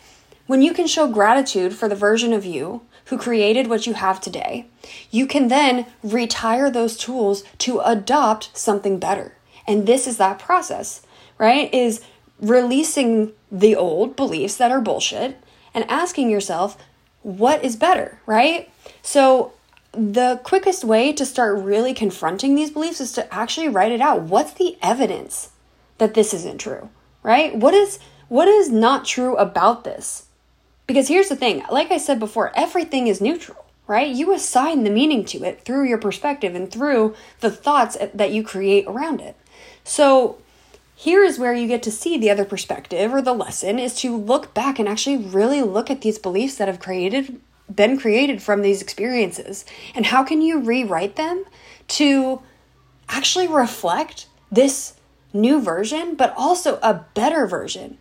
when 0.47 0.63
you 0.63 0.73
can 0.73 0.87
show 0.87 1.07
gratitude 1.07 1.75
for 1.75 1.91
the 1.91 1.95
version 1.95 2.33
of 2.33 2.47
you 2.47 2.81
who 3.09 3.19
created 3.19 3.67
what 3.67 3.87
you 3.87 3.93
have 3.93 4.19
today, 4.19 4.65
you 5.11 5.27
can 5.27 5.49
then 5.49 5.85
retire 6.03 6.71
those 6.71 6.97
tools 6.97 7.45
to 7.59 7.81
adopt 7.81 8.57
something 8.57 8.99
better. 8.99 9.37
And 9.69 9.87
this 9.87 10.07
is 10.07 10.17
that 10.17 10.39
process, 10.39 11.03
right? 11.37 11.73
Is 11.75 12.01
releasing 12.41 13.33
the 13.53 13.77
old 13.77 14.17
beliefs 14.17 14.57
that 14.57 14.71
are 14.71 14.81
bullshit 14.81 15.37
and 15.75 15.85
asking 15.91 16.31
yourself, 16.31 16.79
what 17.21 17.63
is 17.63 17.77
better, 17.77 18.19
right? 18.25 18.71
So, 19.03 19.53
the 19.93 20.41
quickest 20.45 20.83
way 20.83 21.13
to 21.13 21.27
start 21.27 21.59
really 21.59 21.93
confronting 21.93 22.55
these 22.55 22.71
beliefs 22.71 23.03
is 23.03 23.13
to 23.13 23.33
actually 23.33 23.69
write 23.69 23.93
it 23.93 24.01
out. 24.01 24.23
What's 24.23 24.55
the 24.55 24.79
evidence? 24.81 25.51
That 25.99 26.15
this 26.15 26.35
isn't 26.35 26.59
true, 26.59 26.91
right? 27.23 27.55
What 27.55 27.75
is 27.75 27.99
what 28.29 28.49
is 28.49 28.71
not 28.71 29.05
true 29.05 29.37
about 29.37 29.85
this? 29.85 30.27
Because 30.87 31.09
here's 31.09 31.29
the 31.29 31.37
thing, 31.37 31.63
like 31.71 31.91
I 31.91 31.99
said 31.99 32.19
before, 32.19 32.53
everything 32.55 33.07
is 33.07 33.21
neutral, 33.21 33.65
right? 33.87 34.09
You 34.09 34.33
assign 34.33 34.85
the 34.85 34.91
meaning 34.91 35.25
to 35.27 35.45
it 35.45 35.63
through 35.63 35.85
your 35.85 35.99
perspective 35.99 36.55
and 36.55 36.71
through 36.71 37.15
the 37.41 37.51
thoughts 37.51 37.97
that 38.13 38.33
you 38.33 38.43
create 38.43 38.87
around 38.87 39.21
it. 39.21 39.37
So, 39.83 40.39
here 40.97 41.25
is 41.25 41.39
where 41.39 41.55
you 41.55 41.67
get 41.67 41.83
to 41.85 41.91
see 41.91 42.17
the 42.17 42.31
other 42.31 42.45
perspective 42.45 43.13
or 43.13 43.21
the 43.21 43.35
lesson 43.35 43.79
is 43.79 43.95
to 43.97 44.17
look 44.17 44.55
back 44.55 44.79
and 44.79 44.89
actually 44.89 45.17
really 45.17 45.61
look 45.63 45.91
at 45.91 46.03
these 46.03 46.19
beliefs 46.19 46.57
that 46.57 46.69
have 46.69 46.81
created 46.81 47.41
been 47.75 47.99
created 47.99 48.43
from 48.43 48.61
these 48.61 48.83
experiences 48.83 49.65
and 49.95 50.07
how 50.07 50.23
can 50.23 50.43
you 50.43 50.61
rewrite 50.61 51.17
them 51.17 51.45
to 51.89 52.43
actually 53.09 53.49
reflect 53.49 54.27
this 54.53 54.94
new 55.35 55.61
version, 55.61 56.15
but 56.15 56.33
also 56.37 56.79
a 56.83 57.05
better 57.13 57.47
version. 57.47 57.99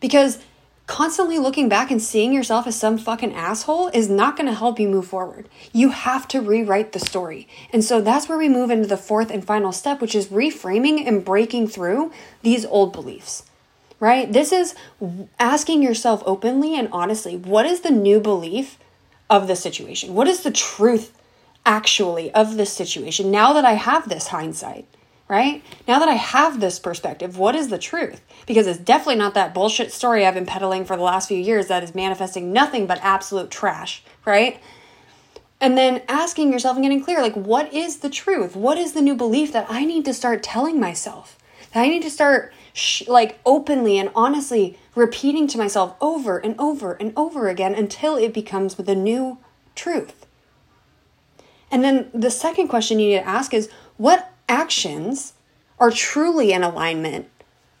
Because 0.00 0.38
constantly 0.86 1.38
looking 1.38 1.68
back 1.68 1.90
and 1.90 2.00
seeing 2.00 2.32
yourself 2.32 2.66
as 2.66 2.78
some 2.78 2.96
fucking 2.96 3.34
asshole 3.34 3.88
is 3.88 4.08
not 4.08 4.36
going 4.36 4.46
to 4.46 4.54
help 4.54 4.78
you 4.78 4.88
move 4.88 5.06
forward. 5.06 5.48
You 5.72 5.90
have 5.90 6.28
to 6.28 6.40
rewrite 6.40 6.92
the 6.92 7.00
story. 7.00 7.48
And 7.72 7.84
so 7.84 8.00
that's 8.00 8.28
where 8.28 8.38
we 8.38 8.48
move 8.48 8.70
into 8.70 8.86
the 8.88 8.96
fourth 8.96 9.30
and 9.30 9.44
final 9.44 9.72
step, 9.72 10.00
which 10.00 10.14
is 10.14 10.28
reframing 10.28 11.06
and 11.06 11.24
breaking 11.24 11.68
through 11.68 12.12
these 12.42 12.64
old 12.64 12.92
beliefs. 12.92 13.44
Right? 13.98 14.30
This 14.30 14.52
is 14.52 14.74
asking 15.40 15.82
yourself 15.82 16.22
openly 16.26 16.78
and 16.78 16.88
honestly, 16.92 17.36
what 17.36 17.66
is 17.66 17.80
the 17.80 17.90
new 17.90 18.20
belief 18.20 18.78
of 19.28 19.48
the 19.48 19.56
situation? 19.56 20.14
What 20.14 20.28
is 20.28 20.42
the 20.42 20.50
truth 20.50 21.18
actually 21.64 22.32
of 22.32 22.56
this 22.56 22.72
situation 22.72 23.30
now 23.30 23.54
that 23.54 23.64
I 23.64 23.72
have 23.72 24.08
this 24.08 24.28
hindsight? 24.28 24.86
Right? 25.28 25.62
Now 25.88 25.98
that 25.98 26.08
I 26.08 26.14
have 26.14 26.60
this 26.60 26.78
perspective, 26.78 27.36
what 27.36 27.54
is 27.54 27.68
the 27.68 27.78
truth? 27.78 28.20
Because 28.46 28.66
it's 28.66 28.78
definitely 28.78 29.16
not 29.16 29.34
that 29.34 29.54
bullshit 29.54 29.92
story 29.92 30.24
I've 30.24 30.34
been 30.34 30.46
peddling 30.46 30.84
for 30.84 30.96
the 30.96 31.02
last 31.02 31.28
few 31.28 31.38
years 31.38 31.66
that 31.66 31.82
is 31.82 31.94
manifesting 31.94 32.52
nothing 32.52 32.86
but 32.86 33.00
absolute 33.02 33.50
trash, 33.50 34.02
right? 34.24 34.60
And 35.60 35.76
then 35.76 36.02
asking 36.08 36.52
yourself 36.52 36.76
and 36.76 36.84
getting 36.84 37.02
clear 37.02 37.22
like, 37.22 37.34
what 37.34 37.72
is 37.72 37.98
the 37.98 38.10
truth? 38.10 38.54
What 38.54 38.78
is 38.78 38.92
the 38.92 39.02
new 39.02 39.16
belief 39.16 39.52
that 39.52 39.66
I 39.68 39.84
need 39.84 40.04
to 40.04 40.14
start 40.14 40.42
telling 40.42 40.78
myself? 40.78 41.38
That 41.72 41.82
I 41.82 41.88
need 41.88 42.02
to 42.02 42.10
start 42.10 42.52
sh- 42.72 43.08
like 43.08 43.38
openly 43.44 43.98
and 43.98 44.10
honestly 44.14 44.78
repeating 44.94 45.48
to 45.48 45.58
myself 45.58 45.96
over 46.00 46.38
and 46.38 46.54
over 46.58 46.92
and 46.94 47.12
over 47.16 47.48
again 47.48 47.74
until 47.74 48.16
it 48.16 48.32
becomes 48.32 48.74
the 48.74 48.94
new 48.94 49.38
truth. 49.74 50.26
And 51.70 51.82
then 51.82 52.10
the 52.14 52.30
second 52.30 52.68
question 52.68 53.00
you 53.00 53.08
need 53.08 53.18
to 53.18 53.26
ask 53.26 53.52
is, 53.52 53.68
what 53.96 54.30
actions 54.48 55.34
are 55.78 55.90
truly 55.90 56.52
in 56.52 56.62
alignment 56.62 57.28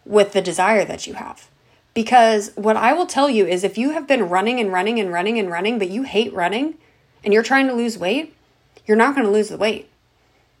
with 0.04 0.32
the 0.32 0.42
desire 0.42 0.84
that 0.84 1.06
you 1.06 1.14
have. 1.14 1.48
Because 1.94 2.50
what 2.56 2.76
I 2.76 2.92
will 2.92 3.06
tell 3.06 3.30
you 3.30 3.46
is 3.46 3.64
if 3.64 3.78
you 3.78 3.90
have 3.90 4.06
been 4.06 4.28
running 4.28 4.60
and 4.60 4.70
running 4.72 5.00
and 5.00 5.10
running 5.10 5.38
and 5.38 5.50
running, 5.50 5.78
but 5.78 5.88
you 5.88 6.02
hate 6.02 6.32
running 6.32 6.74
and 7.24 7.32
you're 7.32 7.42
trying 7.42 7.66
to 7.68 7.74
lose 7.74 7.96
weight, 7.96 8.34
you're 8.86 8.96
not 8.96 9.14
going 9.14 9.26
to 9.26 9.32
lose 9.32 9.48
the 9.48 9.56
weight 9.56 9.88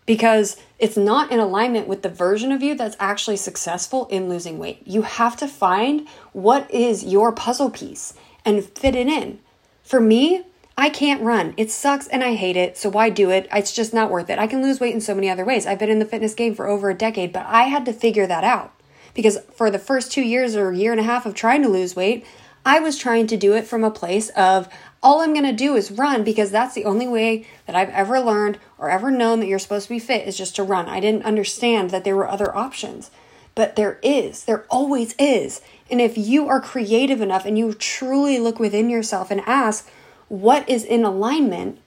because 0.06 0.56
it's 0.78 0.96
not 0.96 1.30
in 1.30 1.38
alignment 1.38 1.88
with 1.88 2.02
the 2.02 2.08
version 2.08 2.52
of 2.52 2.62
you 2.62 2.74
that's 2.74 2.96
actually 2.98 3.36
successful 3.36 4.06
in 4.06 4.28
losing 4.28 4.58
weight. 4.58 4.80
You 4.86 5.02
have 5.02 5.36
to 5.38 5.48
find 5.48 6.08
what 6.32 6.70
is 6.70 7.04
your 7.04 7.32
puzzle 7.32 7.70
piece 7.70 8.14
and 8.44 8.64
fit 8.64 8.94
it 8.94 9.08
in. 9.08 9.40
For 9.82 10.00
me, 10.00 10.44
I 10.78 10.90
can't 10.90 11.22
run. 11.22 11.54
It 11.56 11.70
sucks 11.70 12.06
and 12.06 12.22
I 12.22 12.34
hate 12.34 12.56
it. 12.56 12.76
So 12.76 12.90
why 12.90 13.08
do 13.08 13.30
it? 13.30 13.48
It's 13.52 13.72
just 13.72 13.94
not 13.94 14.10
worth 14.10 14.28
it. 14.28 14.38
I 14.38 14.46
can 14.46 14.62
lose 14.62 14.78
weight 14.78 14.94
in 14.94 15.00
so 15.00 15.14
many 15.14 15.30
other 15.30 15.44
ways. 15.44 15.66
I've 15.66 15.78
been 15.78 15.90
in 15.90 15.98
the 15.98 16.04
fitness 16.04 16.34
game 16.34 16.54
for 16.54 16.66
over 16.66 16.90
a 16.90 16.94
decade, 16.94 17.32
but 17.32 17.46
I 17.46 17.64
had 17.64 17.86
to 17.86 17.92
figure 17.92 18.26
that 18.26 18.44
out 18.44 18.72
because 19.14 19.38
for 19.54 19.70
the 19.70 19.78
first 19.78 20.12
two 20.12 20.22
years 20.22 20.54
or 20.54 20.70
a 20.70 20.76
year 20.76 20.92
and 20.92 21.00
a 21.00 21.04
half 21.04 21.24
of 21.24 21.34
trying 21.34 21.62
to 21.62 21.68
lose 21.68 21.96
weight, 21.96 22.26
I 22.66 22.80
was 22.80 22.98
trying 22.98 23.26
to 23.28 23.36
do 23.36 23.54
it 23.54 23.66
from 23.66 23.84
a 23.84 23.90
place 23.90 24.28
of 24.30 24.68
all 25.02 25.20
I'm 25.20 25.32
going 25.32 25.46
to 25.46 25.52
do 25.52 25.76
is 25.76 25.90
run 25.90 26.24
because 26.24 26.50
that's 26.50 26.74
the 26.74 26.84
only 26.84 27.06
way 27.06 27.46
that 27.66 27.76
I've 27.76 27.90
ever 27.90 28.20
learned 28.20 28.58
or 28.76 28.90
ever 28.90 29.10
known 29.10 29.40
that 29.40 29.46
you're 29.46 29.58
supposed 29.58 29.86
to 29.86 29.94
be 29.94 30.00
fit 30.00 30.26
is 30.26 30.36
just 30.36 30.56
to 30.56 30.62
run. 30.62 30.86
I 30.88 31.00
didn't 31.00 31.24
understand 31.24 31.90
that 31.90 32.04
there 32.04 32.16
were 32.16 32.28
other 32.28 32.54
options, 32.54 33.10
but 33.54 33.76
there 33.76 33.98
is. 34.02 34.44
There 34.44 34.66
always 34.68 35.14
is. 35.18 35.62
And 35.90 36.00
if 36.00 36.18
you 36.18 36.48
are 36.48 36.60
creative 36.60 37.20
enough 37.20 37.46
and 37.46 37.56
you 37.56 37.72
truly 37.72 38.38
look 38.40 38.58
within 38.58 38.90
yourself 38.90 39.30
and 39.30 39.40
ask, 39.46 39.88
what 40.28 40.68
is 40.68 40.84
in 40.84 41.04
alignment 41.04 41.78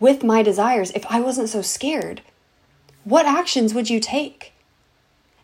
with 0.00 0.24
my 0.24 0.42
desires 0.42 0.90
if 0.92 1.06
I 1.08 1.20
wasn't 1.20 1.48
so 1.48 1.62
scared? 1.62 2.22
What 3.04 3.26
actions 3.26 3.74
would 3.74 3.90
you 3.90 4.00
take? 4.00 4.52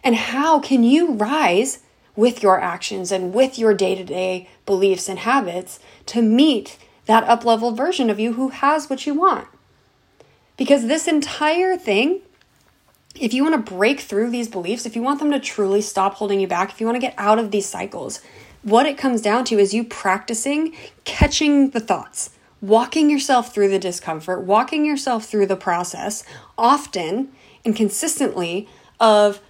And 0.02 0.14
how 0.14 0.60
can 0.60 0.84
you 0.84 1.12
rise 1.12 1.80
with 2.16 2.42
your 2.42 2.60
actions 2.60 3.12
and 3.12 3.32
with 3.32 3.58
your 3.58 3.74
day 3.74 3.94
to 3.94 4.04
day 4.04 4.48
beliefs 4.66 5.08
and 5.08 5.20
habits 5.20 5.78
to 6.06 6.22
meet 6.22 6.78
that 7.06 7.24
up 7.24 7.44
leveled 7.44 7.76
version 7.76 8.10
of 8.10 8.20
you 8.20 8.34
who 8.34 8.48
has 8.48 8.88
what 8.88 9.06
you 9.06 9.14
want? 9.14 9.48
Because 10.56 10.86
this 10.86 11.06
entire 11.06 11.76
thing, 11.76 12.20
if 13.14 13.32
you 13.32 13.44
want 13.44 13.64
to 13.64 13.74
break 13.74 14.00
through 14.00 14.30
these 14.30 14.48
beliefs, 14.48 14.86
if 14.86 14.96
you 14.96 15.02
want 15.02 15.20
them 15.20 15.30
to 15.30 15.40
truly 15.40 15.80
stop 15.80 16.14
holding 16.14 16.40
you 16.40 16.48
back, 16.48 16.70
if 16.70 16.80
you 16.80 16.86
want 16.86 16.96
to 16.96 17.00
get 17.00 17.14
out 17.16 17.38
of 17.38 17.50
these 17.50 17.66
cycles, 17.66 18.20
what 18.62 18.86
it 18.86 18.98
comes 18.98 19.22
down 19.22 19.44
to 19.46 19.58
is 19.58 19.74
you 19.74 19.84
practicing 19.84 20.74
catching 21.04 21.70
the 21.70 21.80
thoughts, 21.80 22.30
walking 22.60 23.08
yourself 23.10 23.52
through 23.52 23.68
the 23.68 23.78
discomfort, 23.78 24.42
walking 24.42 24.84
yourself 24.84 25.24
through 25.24 25.46
the 25.46 25.56
process 25.56 26.24
often 26.56 27.30
and 27.64 27.76
consistently 27.76 28.68
of 29.00 29.40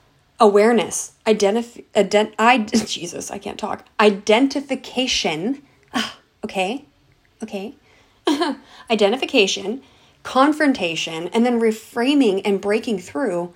awareness, 0.40 1.12
identify, 1.26 1.80
ident- 1.94 2.34
I, 2.38 2.58
Jesus, 2.86 3.30
I 3.30 3.38
can't 3.38 3.58
talk, 3.58 3.84
identification, 3.98 5.62
ah, 5.94 6.18
okay, 6.44 6.84
okay? 7.42 7.74
Identification, 8.90 9.82
confrontation, 10.22 11.28
and 11.28 11.44
then 11.44 11.60
reframing 11.60 12.42
and 12.44 12.60
breaking 12.60 12.98
through, 12.98 13.54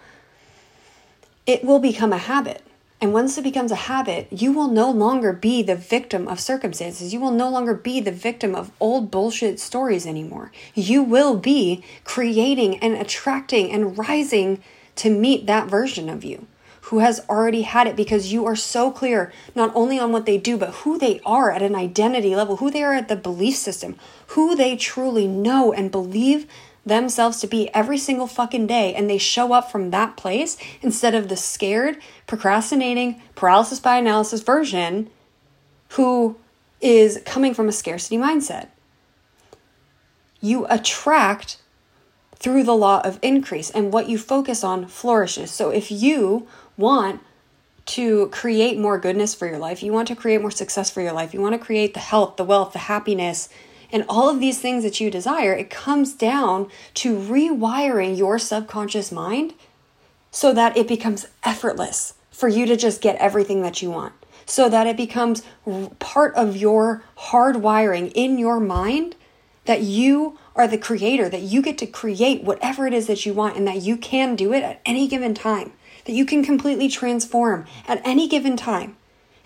it 1.47 1.65
will 1.65 1.79
become 1.79 2.13
a 2.13 2.19
habit. 2.19 2.65
And 3.03 3.13
once 3.13 3.37
it 3.37 3.43
becomes 3.43 3.73
a 3.73 3.91
habit, 3.91 4.29
you 4.31 4.53
will 4.53 4.69
no 4.69 4.89
longer 4.89 5.33
be 5.33 5.61
the 5.61 5.75
victim 5.75 6.29
of 6.29 6.39
circumstances. 6.39 7.13
You 7.13 7.19
will 7.19 7.33
no 7.33 7.51
longer 7.51 7.75
be 7.75 7.99
the 7.99 8.13
victim 8.13 8.55
of 8.55 8.71
old 8.79 9.11
bullshit 9.11 9.59
stories 9.59 10.07
anymore. 10.07 10.53
You 10.77 11.03
will 11.03 11.37
be 11.37 11.83
creating 12.05 12.79
and 12.79 12.95
attracting 12.95 13.73
and 13.73 13.99
rising 13.99 14.63
to 14.95 15.11
meet 15.11 15.47
that 15.47 15.67
version 15.67 16.09
of 16.09 16.23
you 16.23 16.47
who 16.83 17.01
has 17.01 17.25
already 17.29 17.63
had 17.63 17.89
it 17.89 17.97
because 17.97 18.33
you 18.33 18.47
are 18.47 18.55
so 18.55 18.93
clear 18.93 19.33
not 19.57 19.75
only 19.75 19.99
on 19.99 20.13
what 20.13 20.25
they 20.25 20.39
do, 20.39 20.57
but 20.57 20.71
who 20.71 20.97
they 20.97 21.21
are 21.27 21.51
at 21.51 21.63
an 21.63 21.75
identity 21.75 22.37
level, 22.37 22.59
who 22.59 22.71
they 22.71 22.85
are 22.85 22.95
at 22.95 23.09
the 23.09 23.17
belief 23.17 23.57
system, 23.57 23.97
who 24.29 24.55
they 24.55 24.77
truly 24.77 25.27
know 25.27 25.73
and 25.73 25.91
believe 25.91 26.47
themselves 26.85 27.41
to 27.41 27.47
be 27.47 27.73
every 27.75 27.99
single 27.99 28.27
fucking 28.27 28.67
day. 28.67 28.95
And 28.95 29.09
they 29.09 29.19
show 29.19 29.53
up 29.53 29.71
from 29.71 29.91
that 29.91 30.17
place 30.17 30.57
instead 30.81 31.15
of 31.15 31.29
the 31.29 31.37
scared, 31.37 31.99
procrastinating, 32.27 33.23
paralysis 33.35 33.81
by 33.81 33.99
analysis 33.99 34.43
version 34.43 35.11
who 35.91 36.37
is 36.81 37.21
coming 37.25 37.55
from 37.55 37.69
a 37.69 37.73
scarcity 37.73 38.17
mindset. 38.17 38.69
You 40.41 40.67
attract 40.69 41.59
through 42.43 42.65
the 42.65 42.75
law 42.75 43.01
of 43.05 43.21
increase, 43.23 43.71
and 43.71 43.93
what 43.93 44.09
you 44.09 44.19
focus 44.19 44.65
on 44.65 44.89
flourishes. 44.89 45.53
So 45.53 45.71
if 45.71 45.93
you 45.93 46.49
want 46.77 47.21
to 47.87 48.27
create 48.31 48.77
more 48.77 48.99
goodness 48.99 49.33
for 49.33 49.47
your 49.47 49.59
life, 49.59 49.81
you 49.81 49.93
want 49.93 50.09
to 50.09 50.17
create 50.17 50.41
more 50.41 50.51
success 50.51 50.91
for 50.91 51.01
your 51.01 51.13
life, 51.13 51.33
you 51.33 51.41
want 51.41 51.55
to 51.55 51.65
create 51.65 51.95
the 51.95 52.01
health, 52.01 52.37
the 52.37 52.45
wealth, 52.45 52.73
the 52.73 52.81
happiness, 52.81 53.49
and 53.93 54.05
all 54.09 54.29
of 54.29 54.41
these 54.41 54.61
things 54.61 54.83
that 54.85 55.01
you 55.01 55.11
desire, 55.11 55.53
it 55.53 55.71
comes 55.71 56.15
down 56.15 56.69
to 56.95 57.17
rewiring 57.17 58.17
your 58.17 58.39
subconscious 58.39 59.13
mind 59.13 59.55
so 60.31 60.53
that 60.53 60.77
it 60.77 60.89
becomes 60.89 61.27
effortless 61.45 62.15
for 62.31 62.49
you 62.49 62.65
to 62.67 62.77
just 62.77 63.03
get 63.03 63.17
everything 63.17 63.63
that 63.63 63.83
you 63.83 63.91
want. 63.91 64.15
So 64.47 64.69
that 64.69 64.87
it 64.87 64.97
becomes 64.97 65.43
part 65.99 66.35
of 66.35 66.57
your 66.57 67.05
hardwiring 67.17 68.11
in 68.15 68.39
your 68.39 68.59
mind 68.59 69.15
that 69.67 69.83
you 69.83 70.39
are 70.57 70.67
the 70.67 70.79
creator, 70.79 71.29
that 71.29 71.43
you 71.43 71.63
get 71.63 71.79
to 71.79 71.87
create 71.87 72.43
whatever 72.43 72.87
it 72.87 72.93
is 72.93 73.07
that 73.07 73.25
you 73.25 73.33
want, 73.33 73.57
and 73.57 73.69
that 73.69 73.83
you 73.83 73.97
can 73.97 74.35
do 74.35 74.53
it 74.53 74.65
at 74.65 74.81
any 74.85 75.07
given 75.07 75.35
time 75.35 75.73
that 76.05 76.13
you 76.13 76.25
can 76.25 76.45
completely 76.45 76.89
transform 76.89 77.67
at 77.87 78.01
any 78.05 78.29
given 78.29 78.57
time 78.57 78.97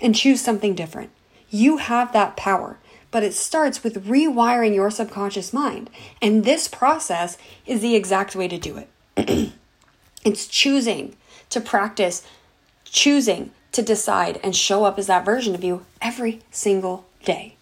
and 0.01 0.15
choose 0.15 0.41
something 0.41 0.75
different. 0.75 1.11
You 1.51 1.79
have 1.79 2.13
that 2.13 2.37
power, 2.37 2.79
but 3.11 3.23
it 3.23 3.35
starts 3.35 3.83
with 3.83 4.07
rewiring 4.07 4.75
your 4.75 4.91
subconscious 4.91 5.53
mind. 5.53 5.91
And 6.21 6.45
this 6.45 6.69
process 6.69 7.39
is 7.67 7.81
the 7.81 7.95
exact 7.95 8.37
way 8.37 8.49
to 8.49 8.59
do 8.59 8.77
it. 8.77 9.53
it's 10.25 10.47
choosing 10.47 11.17
to 11.51 11.61
practice, 11.61 12.27
choosing 12.85 13.53
to 13.73 13.83
decide 13.83 14.41
and 14.43 14.57
show 14.57 14.85
up 14.85 14.99
as 14.99 15.07
that 15.07 15.25
version 15.25 15.55
of 15.55 15.63
you 15.63 15.85
every 16.01 16.41
single 16.51 17.07
day. 17.25 17.57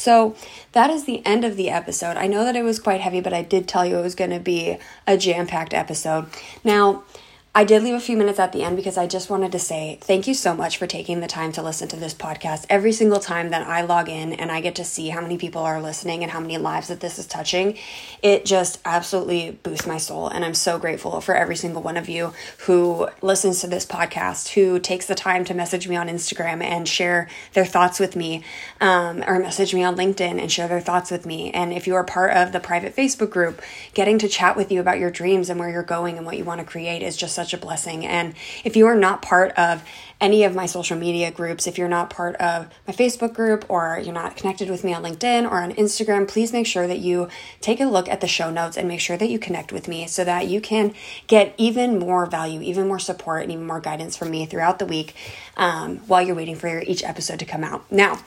So 0.00 0.34
that 0.72 0.88
is 0.88 1.04
the 1.04 1.24
end 1.26 1.44
of 1.44 1.56
the 1.56 1.68
episode. 1.68 2.16
I 2.16 2.26
know 2.26 2.44
that 2.44 2.56
it 2.56 2.62
was 2.62 2.78
quite 2.78 3.02
heavy, 3.02 3.20
but 3.20 3.34
I 3.34 3.42
did 3.42 3.68
tell 3.68 3.84
you 3.84 3.98
it 3.98 4.02
was 4.02 4.14
going 4.14 4.30
to 4.30 4.40
be 4.40 4.78
a 5.06 5.18
jam 5.18 5.46
packed 5.46 5.74
episode. 5.74 6.26
Now, 6.64 7.04
I 7.52 7.64
did 7.64 7.82
leave 7.82 7.94
a 7.94 8.00
few 8.00 8.16
minutes 8.16 8.38
at 8.38 8.52
the 8.52 8.62
end 8.62 8.76
because 8.76 8.96
I 8.96 9.08
just 9.08 9.28
wanted 9.28 9.50
to 9.50 9.58
say 9.58 9.98
thank 10.02 10.28
you 10.28 10.34
so 10.34 10.54
much 10.54 10.76
for 10.76 10.86
taking 10.86 11.18
the 11.18 11.26
time 11.26 11.50
to 11.52 11.62
listen 11.62 11.88
to 11.88 11.96
this 11.96 12.14
podcast. 12.14 12.64
Every 12.70 12.92
single 12.92 13.18
time 13.18 13.50
that 13.50 13.66
I 13.66 13.82
log 13.82 14.08
in 14.08 14.34
and 14.34 14.52
I 14.52 14.60
get 14.60 14.76
to 14.76 14.84
see 14.84 15.08
how 15.08 15.20
many 15.20 15.36
people 15.36 15.62
are 15.62 15.82
listening 15.82 16.22
and 16.22 16.30
how 16.30 16.38
many 16.38 16.58
lives 16.58 16.86
that 16.88 17.00
this 17.00 17.18
is 17.18 17.26
touching, 17.26 17.76
it 18.22 18.44
just 18.44 18.78
absolutely 18.84 19.58
boosts 19.64 19.84
my 19.84 19.98
soul. 19.98 20.28
And 20.28 20.44
I'm 20.44 20.54
so 20.54 20.78
grateful 20.78 21.20
for 21.20 21.34
every 21.34 21.56
single 21.56 21.82
one 21.82 21.96
of 21.96 22.08
you 22.08 22.32
who 22.66 23.08
listens 23.20 23.60
to 23.62 23.66
this 23.66 23.84
podcast, 23.84 24.50
who 24.50 24.78
takes 24.78 25.06
the 25.06 25.16
time 25.16 25.44
to 25.46 25.52
message 25.52 25.88
me 25.88 25.96
on 25.96 26.06
Instagram 26.06 26.62
and 26.62 26.86
share 26.86 27.28
their 27.54 27.66
thoughts 27.66 27.98
with 27.98 28.14
me, 28.14 28.44
um, 28.80 29.24
or 29.26 29.40
message 29.40 29.74
me 29.74 29.82
on 29.82 29.96
LinkedIn 29.96 30.40
and 30.40 30.52
share 30.52 30.68
their 30.68 30.80
thoughts 30.80 31.10
with 31.10 31.26
me. 31.26 31.50
And 31.50 31.72
if 31.72 31.88
you 31.88 31.96
are 31.96 32.04
part 32.04 32.30
of 32.30 32.52
the 32.52 32.60
private 32.60 32.94
Facebook 32.94 33.30
group, 33.30 33.60
getting 33.92 34.20
to 34.20 34.28
chat 34.28 34.56
with 34.56 34.70
you 34.70 34.78
about 34.78 35.00
your 35.00 35.10
dreams 35.10 35.50
and 35.50 35.58
where 35.58 35.68
you're 35.68 35.82
going 35.82 36.16
and 36.16 36.24
what 36.24 36.38
you 36.38 36.44
want 36.44 36.60
to 36.60 36.64
create 36.64 37.02
is 37.02 37.16
just 37.16 37.39
such 37.40 37.54
a 37.54 37.58
blessing. 37.58 38.04
And 38.04 38.34
if 38.64 38.76
you 38.76 38.86
are 38.86 38.94
not 38.94 39.22
part 39.22 39.52
of 39.52 39.82
any 40.20 40.44
of 40.44 40.54
my 40.54 40.66
social 40.66 40.98
media 40.98 41.30
groups, 41.30 41.66
if 41.66 41.78
you're 41.78 41.88
not 41.88 42.10
part 42.10 42.36
of 42.36 42.68
my 42.86 42.92
Facebook 42.92 43.32
group 43.32 43.64
or 43.70 43.98
you're 44.04 44.12
not 44.12 44.36
connected 44.36 44.68
with 44.68 44.84
me 44.84 44.92
on 44.92 45.02
LinkedIn 45.02 45.50
or 45.50 45.62
on 45.62 45.72
Instagram, 45.72 46.28
please 46.28 46.52
make 46.52 46.66
sure 46.66 46.86
that 46.86 46.98
you 46.98 47.28
take 47.62 47.80
a 47.80 47.86
look 47.86 48.10
at 48.10 48.20
the 48.20 48.28
show 48.28 48.50
notes 48.50 48.76
and 48.76 48.86
make 48.86 49.00
sure 49.00 49.16
that 49.16 49.30
you 49.30 49.38
connect 49.38 49.72
with 49.72 49.88
me 49.88 50.06
so 50.06 50.22
that 50.22 50.48
you 50.48 50.60
can 50.60 50.92
get 51.28 51.54
even 51.56 51.98
more 51.98 52.26
value, 52.26 52.60
even 52.60 52.86
more 52.86 52.98
support, 52.98 53.42
and 53.42 53.52
even 53.52 53.66
more 53.66 53.80
guidance 53.80 54.14
from 54.16 54.30
me 54.30 54.44
throughout 54.44 54.78
the 54.78 54.86
week 54.86 55.14
um, 55.56 55.96
while 56.00 56.20
you're 56.20 56.36
waiting 56.36 56.56
for 56.56 56.82
each 56.82 57.02
episode 57.02 57.38
to 57.38 57.46
come 57.46 57.64
out. 57.64 57.90
Now, 57.90 58.20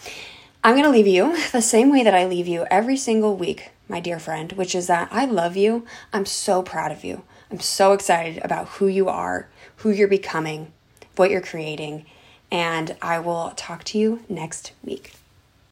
I'm 0.63 0.73
going 0.73 0.85
to 0.85 0.89
leave 0.89 1.07
you 1.07 1.37
the 1.51 1.61
same 1.61 1.91
way 1.91 2.03
that 2.03 2.15
I 2.15 2.25
leave 2.25 2.47
you 2.47 2.65
every 2.71 2.97
single 2.97 3.35
week, 3.35 3.69
my 3.87 3.99
dear 3.99 4.17
friend, 4.17 4.51
which 4.53 4.73
is 4.73 4.87
that 4.87 5.09
I 5.11 5.25
love 5.25 5.55
you. 5.55 5.85
I'm 6.11 6.25
so 6.25 6.63
proud 6.63 6.91
of 6.91 7.03
you. 7.03 7.23
I'm 7.51 7.59
so 7.59 7.93
excited 7.93 8.43
about 8.43 8.67
who 8.69 8.87
you 8.87 9.09
are, 9.09 9.47
who 9.77 9.91
you're 9.91 10.07
becoming, 10.07 10.71
what 11.15 11.29
you're 11.29 11.41
creating, 11.41 12.05
and 12.51 12.95
I 13.01 13.19
will 13.19 13.53
talk 13.55 13.83
to 13.85 13.97
you 13.97 14.23
next 14.29 14.73
week. 14.83 15.13